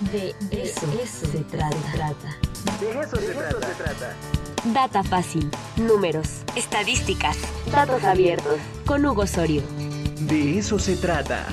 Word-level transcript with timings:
De 0.00 0.34
eso, 0.50 0.86
se 1.04 1.44
trata. 1.44 1.76
De 2.80 2.90
eso, 3.00 3.16
se, 3.16 3.34
trata. 3.34 4.16
Data 4.72 5.02
fácil, 5.02 5.50
números, 5.76 6.40
estadísticas, 6.56 7.36
datos 7.70 8.02
abiertos. 8.04 8.58
Con 8.86 9.04
Hugo 9.04 9.22
Osorio. 9.22 9.62
De 10.20 10.58
eso 10.58 10.78
se 10.78 10.96
trata. 10.96 11.46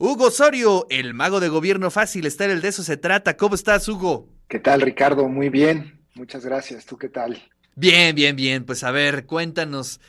Hugo 0.00 0.26
Osorio, 0.26 0.88
el 0.90 1.14
mago 1.14 1.38
de 1.38 1.48
gobierno 1.48 1.92
fácil, 1.92 2.26
está 2.26 2.46
en 2.46 2.50
el 2.50 2.62
de 2.62 2.68
eso 2.68 2.82
se 2.82 2.96
trata. 2.96 3.36
¿Cómo 3.36 3.54
estás, 3.54 3.88
Hugo? 3.88 4.28
¿Qué 4.48 4.58
tal, 4.58 4.80
Ricardo? 4.80 5.28
Muy 5.28 5.50
bien. 5.50 6.00
Muchas 6.14 6.44
gracias. 6.44 6.84
¿Tú 6.84 6.98
qué 6.98 7.08
tal? 7.08 7.40
Bien, 7.76 8.12
bien, 8.16 8.34
bien. 8.34 8.64
Pues 8.64 8.82
a 8.82 8.90
ver, 8.90 9.24
cuéntanos 9.24 10.00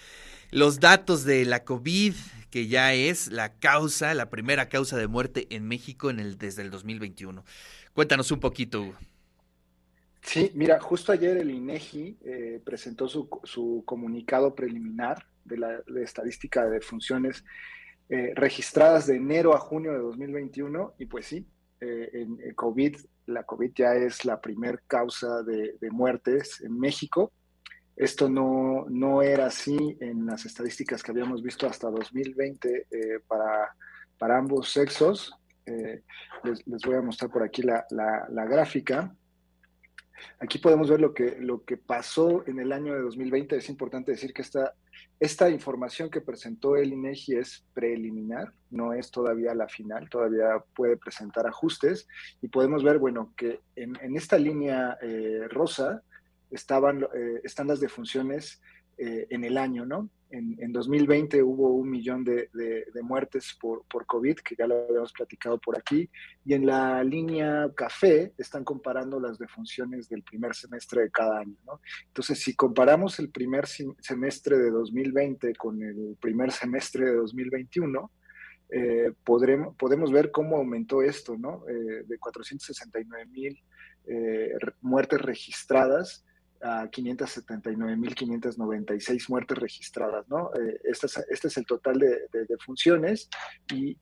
los 0.50 0.80
datos 0.80 1.24
de 1.24 1.46
la 1.46 1.64
COVID, 1.64 2.16
que 2.58 2.66
ya 2.66 2.92
es 2.96 3.32
la 3.32 3.60
causa, 3.60 4.16
la 4.16 4.32
primera 4.32 4.68
causa 4.68 4.98
de 4.98 5.06
muerte 5.06 5.46
en 5.52 5.68
México 5.68 6.10
en 6.10 6.20
el, 6.20 6.40
desde 6.40 6.64
el 6.64 6.72
2021. 6.72 7.46
Cuéntanos 7.94 8.32
un 8.32 8.40
poquito, 8.40 8.82
Hugo. 8.82 8.96
Sí, 10.24 10.52
mira, 10.56 10.80
justo 10.80 11.12
ayer 11.12 11.38
el 11.38 11.52
INEGI 11.52 12.18
eh, 12.26 12.60
presentó 12.66 13.08
su, 13.08 13.30
su, 13.44 13.84
comunicado 13.86 14.56
preliminar 14.56 15.28
de 15.46 15.58
la 15.60 15.84
estadística 16.04 16.68
de 16.68 16.82
funciones 16.82 17.46
eh, 18.10 18.32
registradas 18.34 19.06
de 19.06 19.18
enero 19.18 19.54
a 19.54 19.60
junio 19.60 19.92
de 19.92 20.00
2021 20.00 20.96
y 20.98 21.06
pues 21.06 21.28
sí, 21.28 21.46
eh, 21.80 22.10
en, 22.12 22.56
COVID, 22.56 22.98
la 23.28 23.44
COVID 23.44 23.72
ya 23.76 23.94
es 23.94 24.26
la 24.26 24.42
primer 24.42 24.82
causa 24.88 25.44
de 25.44 25.92
muertes 25.92 26.60
en 26.62 26.80
México 26.80 27.32
esto 27.98 28.30
no, 28.30 28.86
no, 28.90 29.24
era 29.24 29.48
así 29.48 29.98
en 30.00 30.28
las 30.28 30.46
estadísticas 30.46 31.02
que 31.02 31.10
habíamos 31.10 31.42
visto 31.42 31.66
hasta 31.66 31.90
2020 31.90 32.88
eh, 32.92 33.20
para, 33.28 33.76
para, 34.20 34.38
ambos 34.38 34.70
sexos. 34.72 35.34
Eh, 35.66 36.04
les, 36.44 36.66
les, 36.68 36.82
voy 36.84 36.96
a 36.96 37.02
mostrar 37.02 37.32
por 37.32 37.42
aquí 37.42 37.64
la, 37.64 37.88
la, 37.90 38.28
la, 38.30 38.46
gráfica. 38.46 39.16
Aquí 40.40 40.60
podemos 40.60 40.92
ver 40.92 41.02
lo 41.02 41.12
que, 41.12 41.38
lo 41.40 41.64
que 41.64 41.78
pasó 41.78 42.44
en 42.46 42.60
el 42.60 42.72
año 42.72 42.94
de 42.94 43.02
2020. 43.02 43.58
Es 43.58 43.68
importante 43.68 44.12
decir 44.12 44.32
que 44.32 44.44
esta, 44.44 44.76
esta 45.20 45.50
información 45.50 46.12
que 46.12 46.22
presentó 46.22 46.78
el 46.78 46.94
INEGI 46.94 47.38
es 47.38 47.66
preliminar, 47.74 48.54
no 48.70 48.94
es 48.94 49.10
todavía 49.10 49.56
la 49.56 49.68
final, 49.68 50.08
todavía 50.08 50.64
puede 50.76 50.98
presentar 50.98 51.48
ajustes. 51.48 52.08
Y 52.44 52.48
podemos 52.48 52.84
ver, 52.84 53.00
bueno, 53.00 53.34
que 53.36 53.60
en, 53.76 53.94
en 54.02 54.16
esta 54.16 54.38
línea 54.38 55.00
eh, 55.02 55.48
rosa, 55.50 56.04
estaban 56.52 57.04
eh, 57.04 57.42
están 57.44 57.68
las 57.68 57.80
defunciones 57.80 58.62
eh, 59.00 59.28
en 59.30 59.44
el 59.44 59.60
año, 59.60 59.86
¿no? 59.86 60.10
En, 60.32 60.58
en 60.60 60.74
2020 60.74 61.44
hubo 61.44 61.70
un 61.70 61.88
millón 61.88 62.24
de, 62.24 62.50
de, 62.52 63.02
muertes 63.04 63.56
por, 63.62 63.86
por 63.86 64.08
COVID, 64.08 64.40
que 64.40 64.56
ya 64.58 64.66
lo 64.66 64.88
habíamos 64.90 65.14
platicado 65.14 65.60
por 65.60 65.78
aquí, 65.78 66.10
y 66.44 66.56
en 66.56 66.66
la 66.66 67.04
línea 67.04 67.70
café 67.76 68.34
están 68.40 68.64
comparando 68.64 69.20
las 69.20 69.38
defunciones 69.38 70.10
del 70.10 70.24
primer 70.24 70.56
semestre 70.56 71.04
de 71.04 71.12
cada 71.12 71.42
año, 71.42 71.56
¿no? 71.64 71.80
Entonces, 72.08 72.40
si 72.40 72.56
comparamos 72.56 73.20
el 73.20 73.30
primer 73.30 73.68
semestre 73.68 74.58
de 74.58 74.72
2020 74.72 75.54
con 75.54 75.80
el 75.84 76.18
primer 76.20 76.52
semestre 76.52 77.06
de 77.06 77.16
2021, 77.18 78.12
eh, 78.70 79.12
podremos, 79.24 79.76
podemos 79.76 80.12
ver 80.12 80.32
cómo 80.32 80.58
aumentó 80.58 81.04
esto, 81.04 81.38
¿no? 81.38 81.64
Eh, 81.70 82.04
de 82.04 82.18
469 82.18 83.28
mil 83.28 83.62
muertes 84.82 85.22
registradas 85.22 86.26
a 86.62 86.90
579.596 86.90 89.30
muertes 89.30 89.58
registradas, 89.58 90.28
¿no? 90.30 90.52
Eh, 90.54 90.80
este, 90.84 91.08
es, 91.08 91.18
este, 91.30 91.48
es, 91.48 91.58
el 91.58 91.66
total 91.66 91.98
de, 92.00 92.28
funciones 92.66 93.30
y 93.74 93.98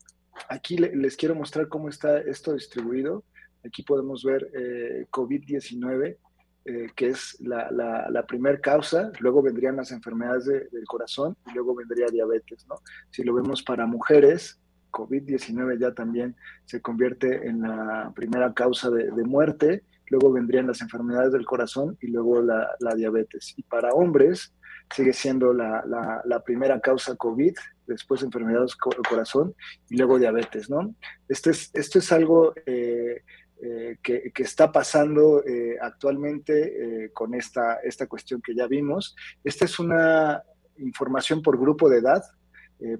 aquí 0.49 0.77
le, 0.77 0.95
les 0.95 1.15
quiero 1.17 1.35
mostrar 1.35 1.67
cómo 1.67 1.89
está 1.89 2.19
esto 2.19 2.53
distribuido. 2.53 3.23
Aquí 3.65 3.83
podemos 3.83 4.23
ver 4.23 4.49
eh, 4.53 5.07
COVID-19, 5.11 6.17
eh, 6.65 6.87
que 6.95 7.09
es 7.09 7.37
la, 7.41 8.25
primera 8.27 8.59
causa, 8.59 9.11
luego 9.19 9.41
vendrían 9.41 9.75
las 9.75 9.91
enfermedades 9.91 10.45
de, 10.45 10.67
del 10.71 10.85
corazón 10.85 11.35
y 11.47 11.53
luego 11.53 11.75
vendría 11.75 12.07
diabetes, 12.07 12.65
¿no? 12.67 12.75
Si 13.09 13.23
lo 13.23 13.33
vemos 13.33 13.63
para 13.63 13.85
mujeres, 13.85 14.59
COVID-19 14.91 15.79
ya 15.79 15.93
también 15.93 16.35
se 16.65 16.81
convierte 16.81 17.47
en 17.47 17.63
la 17.63 18.11
primera 18.15 18.53
causa 18.53 18.89
de 18.89 19.23
muerte 19.23 19.83
luego 20.07 20.31
vendrían 20.31 20.67
las 20.67 20.81
enfermedades 20.81 21.31
del 21.31 21.45
corazón 21.45 21.97
y 22.01 22.07
luego 22.07 22.41
la, 22.41 22.95
diabetes. 22.95 23.53
Y 23.57 23.63
para 23.63 23.89
hombres 23.89 24.53
sigue 24.93 25.13
siendo 25.13 25.53
la, 25.53 25.83
la, 26.25 26.43
primera 26.43 26.79
causa 26.79 27.15
COVID, 27.15 27.55
después 27.87 28.21
enfermedades 28.21 28.75
del 28.83 29.07
corazón 29.07 29.55
y 29.89 29.97
luego 29.97 30.19
diabetes, 30.19 30.69
¿no? 30.69 30.95
Esto 31.27 31.49
es, 31.49 31.71
esto 31.73 31.99
es 31.99 32.11
algo 32.11 32.53
eh, 32.65 33.23
eh, 33.61 33.97
que, 34.03 34.31
que, 34.31 34.43
está 34.43 34.71
pasando 34.71 35.43
eh, 35.43 35.77
actualmente 35.81 37.09
con 37.13 37.33
esta, 37.33 37.75
esta 37.77 38.07
cuestión 38.07 38.41
que 38.41 38.55
ya 38.55 38.67
vimos. 38.67 39.15
Esta 39.43 39.65
es 39.65 39.79
una 39.79 40.43
información 40.77 41.41
por 41.41 41.59
grupo 41.59 41.89
de 41.89 41.99
edad, 41.99 42.23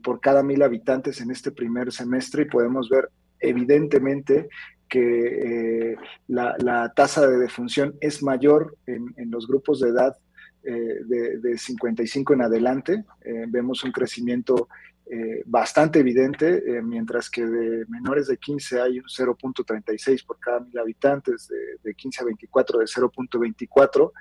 por 0.02 0.22
cada 0.22 0.42
mil 0.42 0.64
habitantes 0.64 1.20
en 1.20 1.32
este 1.32 1.52
primer 1.52 1.92
semestre 1.92 2.44
y 2.44 2.46
podemos 2.46 2.90
ver 2.90 3.10
evidentemente 3.40 4.50
que 4.90 5.92
eh, 5.92 5.98
la, 6.28 6.56
la, 6.60 6.94
tasa 6.94 7.28
de 7.28 7.38
defunción 7.38 7.96
es 8.02 8.22
mayor 8.24 8.78
en, 8.86 9.14
en 9.18 9.32
los 9.32 9.48
grupos 9.48 9.80
de 9.80 9.90
edad 9.90 10.16
eh, 10.64 11.00
de, 11.06 11.40
de, 11.40 11.58
55 11.58 12.34
en 12.34 12.42
adelante. 12.42 13.06
Eh, 13.22 13.46
vemos 13.48 13.84
un 13.84 13.92
crecimiento 13.92 14.68
eh, 15.08 15.44
bastante 15.46 16.00
evidente, 16.00 16.64
eh, 16.66 16.82
mientras 16.82 17.30
que 17.30 17.46
de 17.46 17.86
menores 17.88 18.26
de 18.26 18.38
15 18.38 18.82
hay 18.82 18.98
un 18.98 19.06
0.36 19.06 20.26
por 20.26 20.40
cada 20.40 20.62
mil 20.62 20.78
habitantes, 20.80 21.48
de, 21.48 21.78
de 21.84 21.94
15 21.94 22.22
a 22.22 22.26
24 22.26 22.80
de 22.80 22.86
0.24 22.86 24.12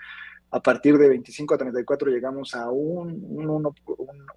a 0.55 0.61
partir 0.61 0.97
de 0.97 1.09
25 1.09 1.53
a 1.53 1.59
34 1.59 2.13
llegamos 2.13 2.55
a 2.55 2.71
un, 2.71 3.27
un, 3.29 3.51
un, 3.51 3.75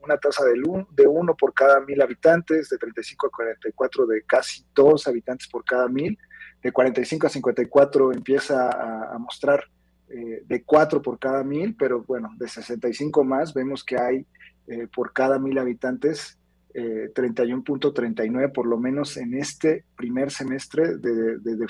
una 0.02 0.18
tasa 0.18 0.44
de, 0.46 0.54
de 0.96 1.08
uno 1.08 1.36
por 1.36 1.54
cada 1.54 1.80
mil 1.82 2.02
habitantes, 2.02 2.70
de 2.70 2.78
35 2.80 3.28
a 3.28 3.30
44 3.30 4.08
de 4.08 4.24
casi 4.24 4.66
dos 4.74 5.08
habitantes 5.08 5.48
por 5.48 5.64
cada 5.64 5.88
mil, 5.88 6.18
de 6.64 6.72
45 6.72 7.28
a 7.28 7.30
54 7.30 8.14
empieza 8.14 9.14
a, 9.14 9.20
mostrar 9.20 9.64
eh, 10.10 10.42
de 10.44 10.64
cuatro 10.64 11.04
por 11.04 11.20
cada 11.20 11.44
mil, 11.44 11.76
pero 11.78 12.02
bueno, 12.02 12.30
de 12.40 12.48
65 12.48 13.24
más 13.24 13.54
vemos 13.54 13.84
que 13.84 14.02
hay 14.02 14.26
eh, 14.66 14.88
por 14.88 15.14
cada 15.14 15.38
mil 15.38 15.60
habitantes 15.60 16.40
eh, 16.80 17.12
31.39 17.12 18.52
por 18.54 18.68
lo 18.68 18.78
menos 18.78 19.18
en 19.18 19.34
este 19.34 19.84
primer 19.96 20.30
semestre 20.30 20.98
de, 20.98 21.40
de, 21.40 21.68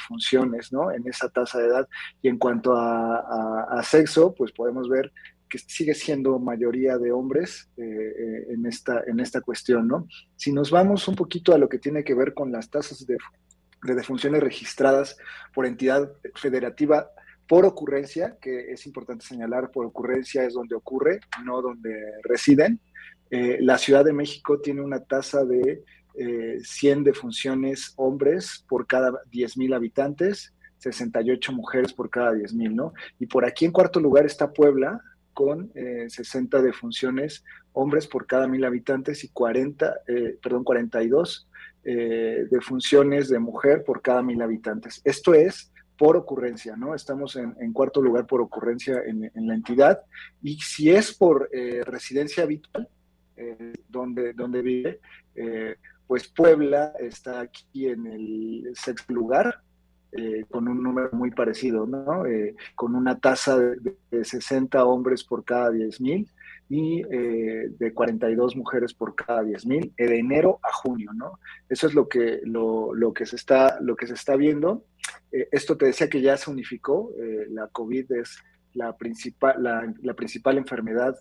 ¿no? 0.73 0.91
En 0.91 1.07
esa 1.07 1.29
tasa 1.29 1.59
de 1.59 1.67
edad. 1.67 1.87
Y 2.21 2.27
en 2.27 2.37
cuanto 2.37 2.75
a, 2.75 3.81
sexo, 3.83 4.35
pues 4.35 4.51
podemos 4.51 4.89
ver 4.89 5.13
que 5.47 5.59
sigue 5.59 5.93
siendo 5.93 6.39
mayoría 6.39 6.97
de 6.97 7.13
hombres 7.13 7.69
eh, 7.77 8.47
en, 8.49 8.65
esta, 8.65 9.01
en 9.07 9.21
esta 9.21 9.39
cuestión, 9.39 9.87
¿no? 9.87 10.09
Si 10.35 10.51
nos 10.51 10.71
vamos 10.71 11.07
un 11.07 11.15
poquito 11.15 11.53
a 11.53 11.57
lo 11.57 11.69
que 11.69 11.79
tiene 11.79 12.03
que 12.03 12.13
ver 12.13 12.33
con 12.33 12.51
las 12.51 12.69
tasas 12.69 13.07
de, 13.07 13.15
de 13.83 13.95
defunciones 13.95 14.43
registradas 14.43 15.17
por 15.53 15.65
entidad 15.65 16.11
federativa 16.35 17.11
por 17.47 17.65
ocurrencia, 17.65 18.37
que 18.41 18.71
es 18.71 18.85
importante 18.85 19.25
señalar, 19.25 19.71
por 19.71 19.85
ocurrencia 19.85 20.43
es 20.43 20.53
donde 20.53 20.75
ocurre, 20.75 21.19
no 21.45 21.61
donde 21.61 21.95
residen, 22.23 22.79
eh, 23.29 23.57
la 23.61 23.77
Ciudad 23.77 24.05
de 24.05 24.13
México 24.13 24.59
tiene 24.59 24.81
una 24.81 24.99
tasa 24.99 25.45
de 25.45 25.83
eh, 26.15 26.59
100 26.61 27.03
defunciones 27.03 27.93
hombres 27.97 28.65
por 28.67 28.87
cada 28.87 29.21
10 29.31 29.57
mil 29.57 29.73
habitantes, 29.73 30.53
68 30.79 31.51
mujeres 31.53 31.93
por 31.93 32.09
cada 32.09 32.33
10 32.33 32.53
mil, 32.53 32.75
¿no? 32.75 32.93
Y 33.19 33.25
por 33.25 33.45
aquí 33.45 33.65
en 33.65 33.71
cuarto 33.71 33.99
lugar 33.99 34.25
está 34.25 34.51
Puebla 34.51 35.01
con 35.37 35.71
eh, 35.75 36.07
60 36.09 36.63
defunciones 36.63 37.43
hombres 37.73 38.07
por 38.07 38.25
cada 38.25 38.47
mil 38.47 38.65
habitantes 38.65 39.23
y 39.23 39.29
40, 39.29 40.01
eh, 40.07 40.37
perdón, 40.41 40.63
42 40.63 41.47
eh, 41.83 42.47
defunciones 42.49 43.29
de 43.29 43.37
mujer 43.37 43.83
por 43.85 44.01
cada 44.01 44.23
mil 44.23 44.41
habitantes. 44.41 44.99
Esto 45.03 45.35
es 45.35 45.71
por 45.97 46.15
ocurrencia, 46.15 46.75
¿no? 46.75 46.93
Estamos 46.93 47.35
en, 47.35 47.73
cuarto 47.73 48.01
lugar 48.01 48.25
por 48.27 48.41
ocurrencia 48.41 49.01
en, 49.05 49.31
la 49.47 49.55
entidad. 49.55 50.01
Y 50.41 50.59
si 50.59 50.89
es 50.89 51.13
por 51.13 51.49
eh, 51.51 51.81
residencia 51.83 52.43
habitual, 52.43 52.87
eh, 53.35 53.73
donde, 53.89 54.33
donde 54.33 54.61
vive, 54.61 54.99
eh, 55.35 55.75
pues 56.05 56.27
Puebla 56.27 56.93
está 56.99 57.41
aquí 57.41 57.87
en 57.87 58.07
el 58.07 58.71
sexto 58.73 59.13
lugar, 59.13 59.61
con 60.49 60.67
un 60.67 60.81
número 60.81 61.09
muy 61.11 61.29
parecido, 61.29 61.85
¿no? 61.85 62.23
Con 62.73 62.95
una 62.95 63.19
tasa 63.19 63.59
de, 63.59 63.95
de, 64.09 64.25
60 64.25 64.83
hombres 64.83 65.23
por 65.23 65.43
cada 65.43 65.69
10 65.69 66.01
mil 66.01 66.27
y 66.69 67.01
eh, 67.01 67.69
de 67.77 67.93
42 67.93 68.55
mujeres 68.55 68.93
por 68.93 69.15
cada 69.15 69.43
10 69.43 69.65
mil 69.65 69.93
de 69.97 70.19
enero 70.19 70.59
a 70.63 70.71
junio, 70.73 71.11
¿no? 71.13 71.39
Eso 71.69 71.87
es 71.87 71.93
lo 71.93 72.07
que, 72.07 72.41
lo, 72.43 72.93
lo 72.93 73.13
que, 73.13 73.25
se, 73.25 73.37
está, 73.37 73.79
lo 73.81 73.95
que 73.95 74.07
se 74.07 74.13
está 74.13 74.35
viendo. 74.35 74.83
Esto 75.31 75.77
te 75.77 75.87
decía 75.87 76.09
que 76.09 76.21
ya 76.21 76.37
se 76.37 76.49
unificó, 76.49 77.11
la 77.49 77.67
COVID 77.67 78.11
es 78.13 78.37
la 78.73 78.95
principal, 78.95 79.61
la, 79.61 79.93
la 80.01 80.13
principal 80.13 80.57
enfermedad 80.57 81.17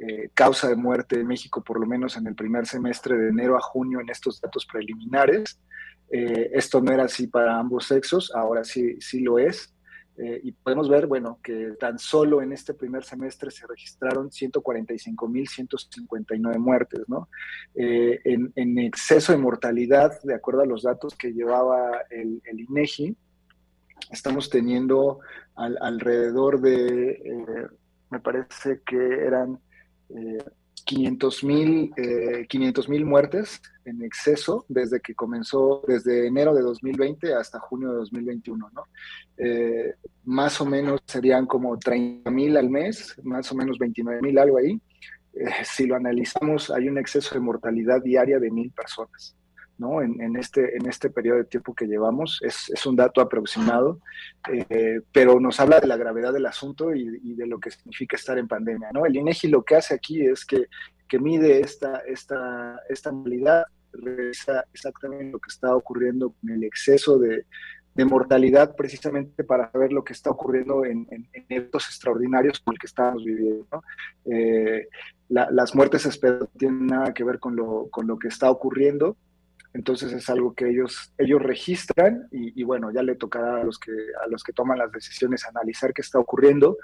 eh, 0.00 0.30
causa 0.32 0.68
de 0.68 0.76
muerte 0.76 1.18
en 1.18 1.26
México, 1.26 1.64
por 1.64 1.80
lo 1.80 1.86
menos 1.86 2.16
en 2.16 2.28
el 2.28 2.36
primer 2.36 2.68
semestre 2.68 3.16
de 3.16 3.30
enero 3.30 3.56
a 3.56 3.60
junio 3.60 3.98
en 4.00 4.08
estos 4.08 4.40
datos 4.40 4.64
preliminares. 4.64 5.58
Eh, 6.10 6.50
esto 6.52 6.80
no 6.80 6.92
era 6.92 7.02
así 7.04 7.26
para 7.26 7.58
ambos 7.58 7.88
sexos, 7.88 8.30
ahora 8.32 8.62
sí, 8.62 9.00
sí 9.00 9.18
lo 9.18 9.40
es. 9.40 9.74
Eh, 10.16 10.40
y 10.44 10.52
podemos 10.52 10.88
ver, 10.88 11.08
bueno, 11.08 11.40
que 11.42 11.72
tan 11.80 11.98
solo 11.98 12.40
en 12.42 12.52
este 12.52 12.74
primer 12.74 13.02
semestre 13.02 13.50
se 13.50 13.66
registraron 13.66 14.30
145.159 14.30 16.58
muertes, 16.58 17.00
¿no? 17.08 17.28
en, 17.74 18.52
en, 18.54 18.78
exceso 18.78 19.32
de 19.32 19.38
mortalidad, 19.38 20.12
de 20.22 20.34
acuerdo 20.34 20.62
a 20.62 20.66
los 20.66 20.84
datos 20.84 21.16
que 21.16 21.32
llevaba 21.32 21.90
el, 22.10 22.40
el 22.44 22.60
INEGI, 22.60 23.16
estamos 24.10 24.50
teniendo 24.50 25.20
alrededor 25.54 26.60
de, 26.60 27.68
me 28.10 28.20
parece 28.20 28.80
que 28.84 28.96
eran 28.96 29.58
500 30.88 31.44
mil 31.44 31.92
eh, 31.98 32.46
mil 32.88 33.04
muertes 33.04 33.60
en 33.84 34.02
exceso 34.02 34.64
desde 34.68 35.00
que 35.00 35.14
comenzó, 35.14 35.84
desde 35.86 36.26
enero 36.26 36.54
de 36.54 36.62
2020 36.62 37.34
hasta 37.34 37.60
junio 37.60 37.90
de 37.90 37.96
2021, 37.96 38.70
¿no? 38.72 38.84
Eh, 39.36 39.94
más 40.24 40.58
o 40.62 40.66
menos 40.66 41.00
serían 41.06 41.44
como 41.44 41.78
30 41.78 42.30
mil 42.30 42.56
al 42.56 42.70
mes, 42.70 43.14
más 43.22 43.52
o 43.52 43.54
menos 43.54 43.78
29 43.78 44.22
mil, 44.22 44.38
algo 44.38 44.56
ahí. 44.56 44.80
Eh, 45.34 45.44
si 45.62 45.86
lo 45.86 45.94
analizamos, 45.94 46.70
hay 46.70 46.88
un 46.88 46.96
exceso 46.96 47.34
de 47.34 47.40
mortalidad 47.40 48.02
diaria 48.02 48.38
de 48.38 48.50
mil 48.50 48.70
personas. 48.72 49.36
¿No? 49.78 50.02
En, 50.02 50.36
este, 50.36 50.76
en 50.76 50.86
este 50.86 51.08
periodo 51.08 51.38
de 51.38 51.44
tiempo 51.44 51.74
que 51.74 51.86
llevamos. 51.86 52.40
Es, 52.42 52.68
es 52.70 52.84
un 52.84 52.96
dato 52.96 53.20
aproximado, 53.20 54.00
eh, 54.52 55.00
pero 55.12 55.40
nos 55.40 55.60
habla 55.60 55.80
de 55.80 55.86
la 55.86 55.96
gravedad 55.96 56.32
del 56.32 56.46
asunto 56.46 56.94
y, 56.94 57.34
de 57.34 57.46
lo 57.46 57.60
que 57.60 57.70
significa 57.70 58.16
estar 58.16 58.38
en 58.38 58.48
pandemia. 58.48 58.90
¿no? 58.92 59.06
El 59.06 59.16
INEGI 59.16 59.48
lo 59.48 59.62
que 59.62 59.76
hace 59.76 59.94
aquí 59.94 60.20
es 60.26 60.44
que, 60.44 60.66
que 61.08 61.18
mide 61.18 61.60
esta, 61.60 61.98
esta, 62.00 62.80
esta 62.88 63.12
movilidad, 63.12 63.64
revisa 63.92 64.64
exactamente 64.74 65.32
lo 65.32 65.38
que 65.38 65.48
está 65.48 65.74
ocurriendo 65.74 66.30
con 66.30 66.50
el 66.50 66.62
exceso 66.62 67.18
de, 67.18 67.46
de 67.94 68.04
mortalidad 68.04 68.76
precisamente 68.76 69.42
para 69.44 69.72
saber 69.72 69.92
lo 69.92 70.04
que 70.04 70.12
está 70.12 70.30
ocurriendo 70.30 70.84
en, 70.84 71.08
en, 71.10 71.28
eventos 71.48 71.86
extraordinarios 71.86 72.60
como 72.60 72.74
el 72.74 72.78
que 72.78 72.86
estamos 72.86 73.24
viviendo. 73.24 73.66
¿no? 73.72 73.82
Eh, 74.26 74.88
las 75.28 75.74
muertes 75.74 76.06
esperadas 76.06 76.42
no 76.42 76.58
tienen 76.58 76.86
nada 76.86 77.12
que 77.12 77.24
ver 77.24 77.38
con 77.38 77.56
lo, 77.56 77.88
con 77.90 78.06
lo 78.06 78.18
que 78.18 78.28
está 78.28 78.50
ocurriendo, 78.50 79.16
entonces 79.74 80.12
es 80.12 80.28
algo 80.30 80.54
que 80.54 80.68
ellos, 80.68 81.12
ellos 81.18 81.42
registran 81.42 82.26
y, 82.30 82.62
bueno, 82.64 82.90
ya 82.90 83.02
le 83.02 83.16
tocará 83.16 83.60
a 83.60 83.64
los, 83.64 83.78
que, 83.78 83.92
a 84.24 84.26
los 84.28 84.42
que 84.42 84.52
toman 84.52 84.78
las 84.78 84.90
decisiones 84.90 85.46
analizar 85.46 85.92
qué 85.92 86.00
está 86.00 86.18
ocurriendo, 86.18 86.78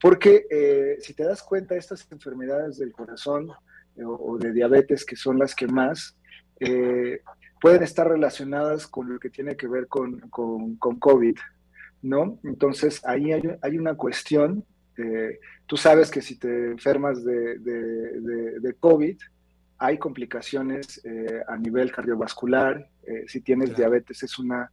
porque 0.00 0.46
eh, 0.50 0.96
si 1.00 1.14
te 1.14 1.24
das 1.24 1.42
cuenta, 1.42 1.76
estas 1.76 2.06
enfermedades 2.12 2.78
del 2.78 2.92
corazón 2.92 3.50
eh, 3.96 4.02
o, 4.04 4.36
de 4.38 4.52
diabetes, 4.52 5.04
que 5.04 5.16
son 5.16 5.38
las 5.38 5.54
que 5.54 5.66
más, 5.66 6.16
eh, 6.60 7.22
pueden 7.60 7.82
estar 7.82 8.06
relacionadas 8.06 8.86
con 8.86 9.12
lo 9.12 9.18
que 9.18 9.30
tiene 9.30 9.56
que 9.56 9.66
ver 9.66 9.86
con, 9.88 10.20
con, 10.28 10.76
COVID, 10.76 11.38
¿no? 12.02 12.38
Entonces 12.44 13.02
ahí 13.04 13.32
hay, 13.32 13.42
hay 13.62 13.78
una 13.78 13.94
cuestión, 13.94 14.64
tú 15.66 15.76
sabes 15.76 16.10
que 16.10 16.22
si 16.22 16.38
te 16.38 16.70
enfermas 16.70 17.24
de, 17.24 17.58
de 17.58 18.74
COVID, 18.78 19.18
hay 19.78 19.98
complicaciones 19.98 21.04
eh, 21.04 21.42
a 21.46 21.56
nivel 21.56 21.92
cardiovascular, 21.92 22.88
eh, 23.02 23.24
si 23.26 23.40
tienes 23.40 23.76
diabetes 23.76 24.22
es 24.22 24.38
una, 24.38 24.70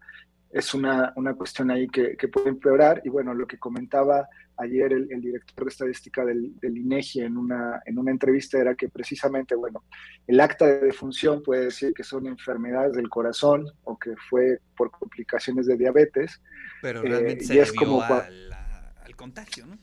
es 0.49 0.73
una, 0.73 1.11
una 1.15 1.33
cuestión 1.33 1.71
ahí 1.71 1.87
que, 1.87 2.15
que, 2.15 2.27
puede 2.27 2.49
empeorar. 2.49 3.01
Y 3.03 3.09
bueno, 3.09 3.33
lo 3.33 3.45
que 3.45 3.57
comentaba 3.57 4.27
ayer 4.57 4.93
el, 4.93 5.07
director 5.19 5.65
de 5.65 5.69
estadística 5.69 6.23
del, 6.23 6.57
del, 6.59 6.77
INEGI 6.77 7.21
en 7.21 7.37
una, 7.37 7.81
en 7.85 7.97
una 7.97 8.11
entrevista 8.11 8.59
era 8.59 8.75
que 8.75 8.87
precisamente, 8.87 9.55
bueno, 9.55 9.83
el 10.27 10.39
acta 10.39 10.67
de 10.67 10.79
defunción 10.79 11.41
puede 11.43 11.65
decir 11.65 11.93
que 11.93 12.03
son 12.03 12.27
enfermedades 12.27 12.93
del 12.93 13.09
corazón 13.09 13.65
o 13.83 13.97
que 13.97 14.15
fue 14.29 14.59
por 14.77 14.91
complicaciones 14.91 15.65
de 15.65 15.75
diabetes. 15.75 16.41
Pero 16.81 17.01
realmente 17.01 17.43
eh, 17.43 17.47
se 17.47 17.59
es 17.59 17.73
como 17.73 18.01
al, 18.01 18.53
al 18.53 19.15
contagio, 19.15 19.65
¿no? 19.65 19.77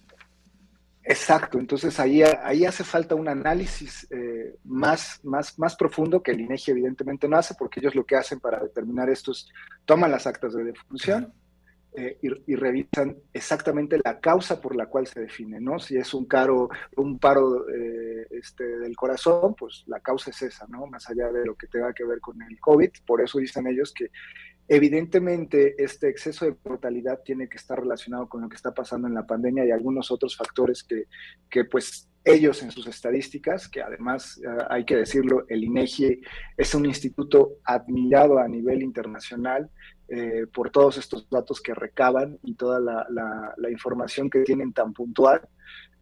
Exacto, 1.02 1.58
entonces 1.58 1.98
ahí, 1.98 2.22
ahí 2.22 2.64
hace 2.64 2.84
falta 2.84 3.14
un 3.14 3.26
análisis 3.26 4.06
eh, 4.10 4.29
más, 4.64 5.20
más, 5.24 5.58
más 5.58 5.76
profundo 5.76 6.22
que 6.22 6.32
el 6.32 6.40
INEGI 6.40 6.72
evidentemente 6.72 7.28
no 7.28 7.36
hace, 7.36 7.54
porque 7.58 7.80
ellos 7.80 7.94
lo 7.94 8.04
que 8.04 8.16
hacen 8.16 8.40
para 8.40 8.60
determinar 8.60 9.08
esto 9.08 9.32
es 9.32 9.48
toman 9.84 10.10
las 10.10 10.26
actas 10.26 10.54
de 10.54 10.64
defunción 10.64 11.32
eh, 11.92 12.18
y, 12.22 12.54
revisan 12.54 13.16
exactamente 13.32 13.98
la 14.04 14.20
causa 14.20 14.60
por 14.60 14.76
la 14.76 14.86
cual 14.86 15.08
se 15.08 15.20
define, 15.20 15.60
¿no? 15.60 15.80
Si 15.80 15.96
es 15.96 16.14
un, 16.14 16.24
caro, 16.26 16.68
un 16.96 17.18
paro 17.18 17.68
eh, 17.68 18.28
este, 18.30 18.64
del 18.78 18.94
corazón, 18.94 19.56
pues 19.58 19.82
la 19.88 19.98
causa 19.98 20.30
es 20.30 20.40
esa, 20.42 20.66
¿no? 20.68 20.86
Más 20.86 21.10
allá 21.10 21.32
de 21.32 21.44
lo 21.44 21.56
que 21.56 21.66
tenga 21.66 21.92
que 21.92 22.04
ver 22.04 22.20
con 22.20 22.40
el 22.42 22.60
COVID, 22.60 22.90
por 23.04 23.20
eso 23.20 23.38
dicen 23.38 23.66
ellos 23.66 23.92
que 23.92 24.10
Evidentemente, 24.72 25.82
este 25.82 26.08
exceso 26.08 26.44
de 26.44 26.54
mortalidad 26.64 27.22
tiene 27.24 27.48
que 27.48 27.56
estar 27.56 27.76
relacionado 27.76 28.28
con 28.28 28.42
lo 28.42 28.48
que 28.48 28.54
está 28.54 28.72
pasando 28.72 29.08
en 29.08 29.14
la 29.14 29.26
pandemia 29.26 29.66
y 29.66 29.72
algunos 29.72 30.12
otros 30.12 30.36
factores 30.36 30.84
que, 30.84 31.08
que 31.50 31.64
pues 31.64 32.08
ellos 32.24 32.62
en 32.62 32.70
sus 32.70 32.86
estadísticas, 32.86 33.68
que 33.68 33.82
además 33.82 34.40
eh, 34.44 34.64
hay 34.68 34.84
que 34.84 34.96
decirlo, 34.96 35.44
el 35.48 35.64
INEGI 35.64 36.20
es 36.56 36.74
un 36.74 36.86
instituto 36.86 37.56
admirado 37.64 38.38
a 38.38 38.48
nivel 38.48 38.82
internacional 38.82 39.70
eh, 40.08 40.46
por 40.52 40.70
todos 40.70 40.98
estos 40.98 41.28
datos 41.30 41.60
que 41.60 41.74
recaban 41.74 42.38
y 42.42 42.54
toda 42.54 42.80
la, 42.80 43.06
la 43.56 43.70
información 43.70 44.28
que 44.28 44.40
tienen 44.40 44.72
tan 44.72 44.92
puntual. 44.92 45.40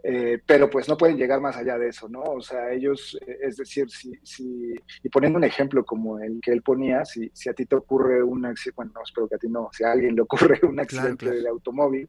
Eh, 0.04 0.40
pero 0.46 0.70
pues 0.70 0.88
no 0.88 0.96
pueden 0.96 1.16
llegar 1.16 1.40
más 1.40 1.56
allá 1.56 1.76
de 1.76 1.88
eso, 1.88 2.08
¿no? 2.08 2.22
O 2.22 2.40
sea, 2.40 2.70
ellos, 2.72 3.18
eh, 3.26 3.38
es 3.42 3.56
decir, 3.56 3.90
si, 3.90 4.12
si, 4.22 4.74
y 5.02 5.08
poniendo 5.08 5.38
un 5.38 5.44
ejemplo 5.44 5.84
como 5.84 6.20
el 6.20 6.40
que 6.40 6.52
él 6.52 6.62
ponía, 6.62 7.04
si, 7.04 7.30
si 7.34 7.48
a 7.48 7.52
ti 7.52 7.66
te 7.66 7.74
ocurre 7.74 8.22
un 8.22 8.46
accidente, 8.46 8.76
bueno, 8.76 8.92
no, 8.94 9.02
espero 9.02 9.28
que 9.28 9.34
a 9.34 9.38
ti 9.38 9.48
no, 9.48 9.68
si 9.72 9.82
a 9.82 9.92
alguien 9.92 10.14
le 10.14 10.22
ocurre 10.22 10.60
un 10.66 10.78
accidente 10.78 11.30
de 11.30 11.48
automóvil 11.48 12.08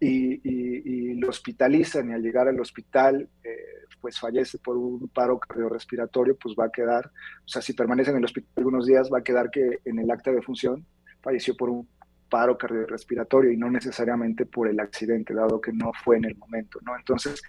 y, 0.00 0.40
y, 0.42 1.14
lo 1.14 1.28
hospitalizan 1.28 2.08
y 2.08 2.14
al 2.14 2.22
llegar 2.22 2.48
al 2.48 2.58
hospital, 2.58 3.28
eh, 3.44 3.56
pues 4.00 4.18
fallece 4.18 4.58
por 4.58 4.76
un 4.76 5.08
paro 5.08 5.38
cardiorrespiratorio, 5.38 6.36
pues 6.36 6.54
va 6.58 6.64
a 6.64 6.72
quedar, 6.72 7.06
o 7.44 7.48
sea, 7.48 7.60
si 7.60 7.74
permanece 7.74 8.10
en 8.10 8.16
el 8.16 8.24
hospital 8.24 8.50
algunos 8.56 8.86
días, 8.86 9.10
va 9.12 9.18
a 9.18 9.22
quedar 9.22 9.50
que 9.50 9.80
en 9.84 9.98
el 9.98 10.10
acta 10.10 10.32
de 10.32 10.40
función 10.40 10.86
falleció 11.20 11.54
por 11.54 11.68
un 11.68 11.86
paro 12.30 12.56
cardiorrespiratorio 12.56 13.50
y 13.50 13.58
no 13.58 13.70
necesariamente 13.70 14.46
por 14.46 14.68
el 14.68 14.80
accidente, 14.80 15.34
dado 15.34 15.60
que 15.60 15.72
no 15.72 15.92
fue 16.02 16.16
en 16.16 16.24
el 16.24 16.36
momento, 16.36 16.78
¿no? 16.82 16.96
Entonces, 16.96 17.42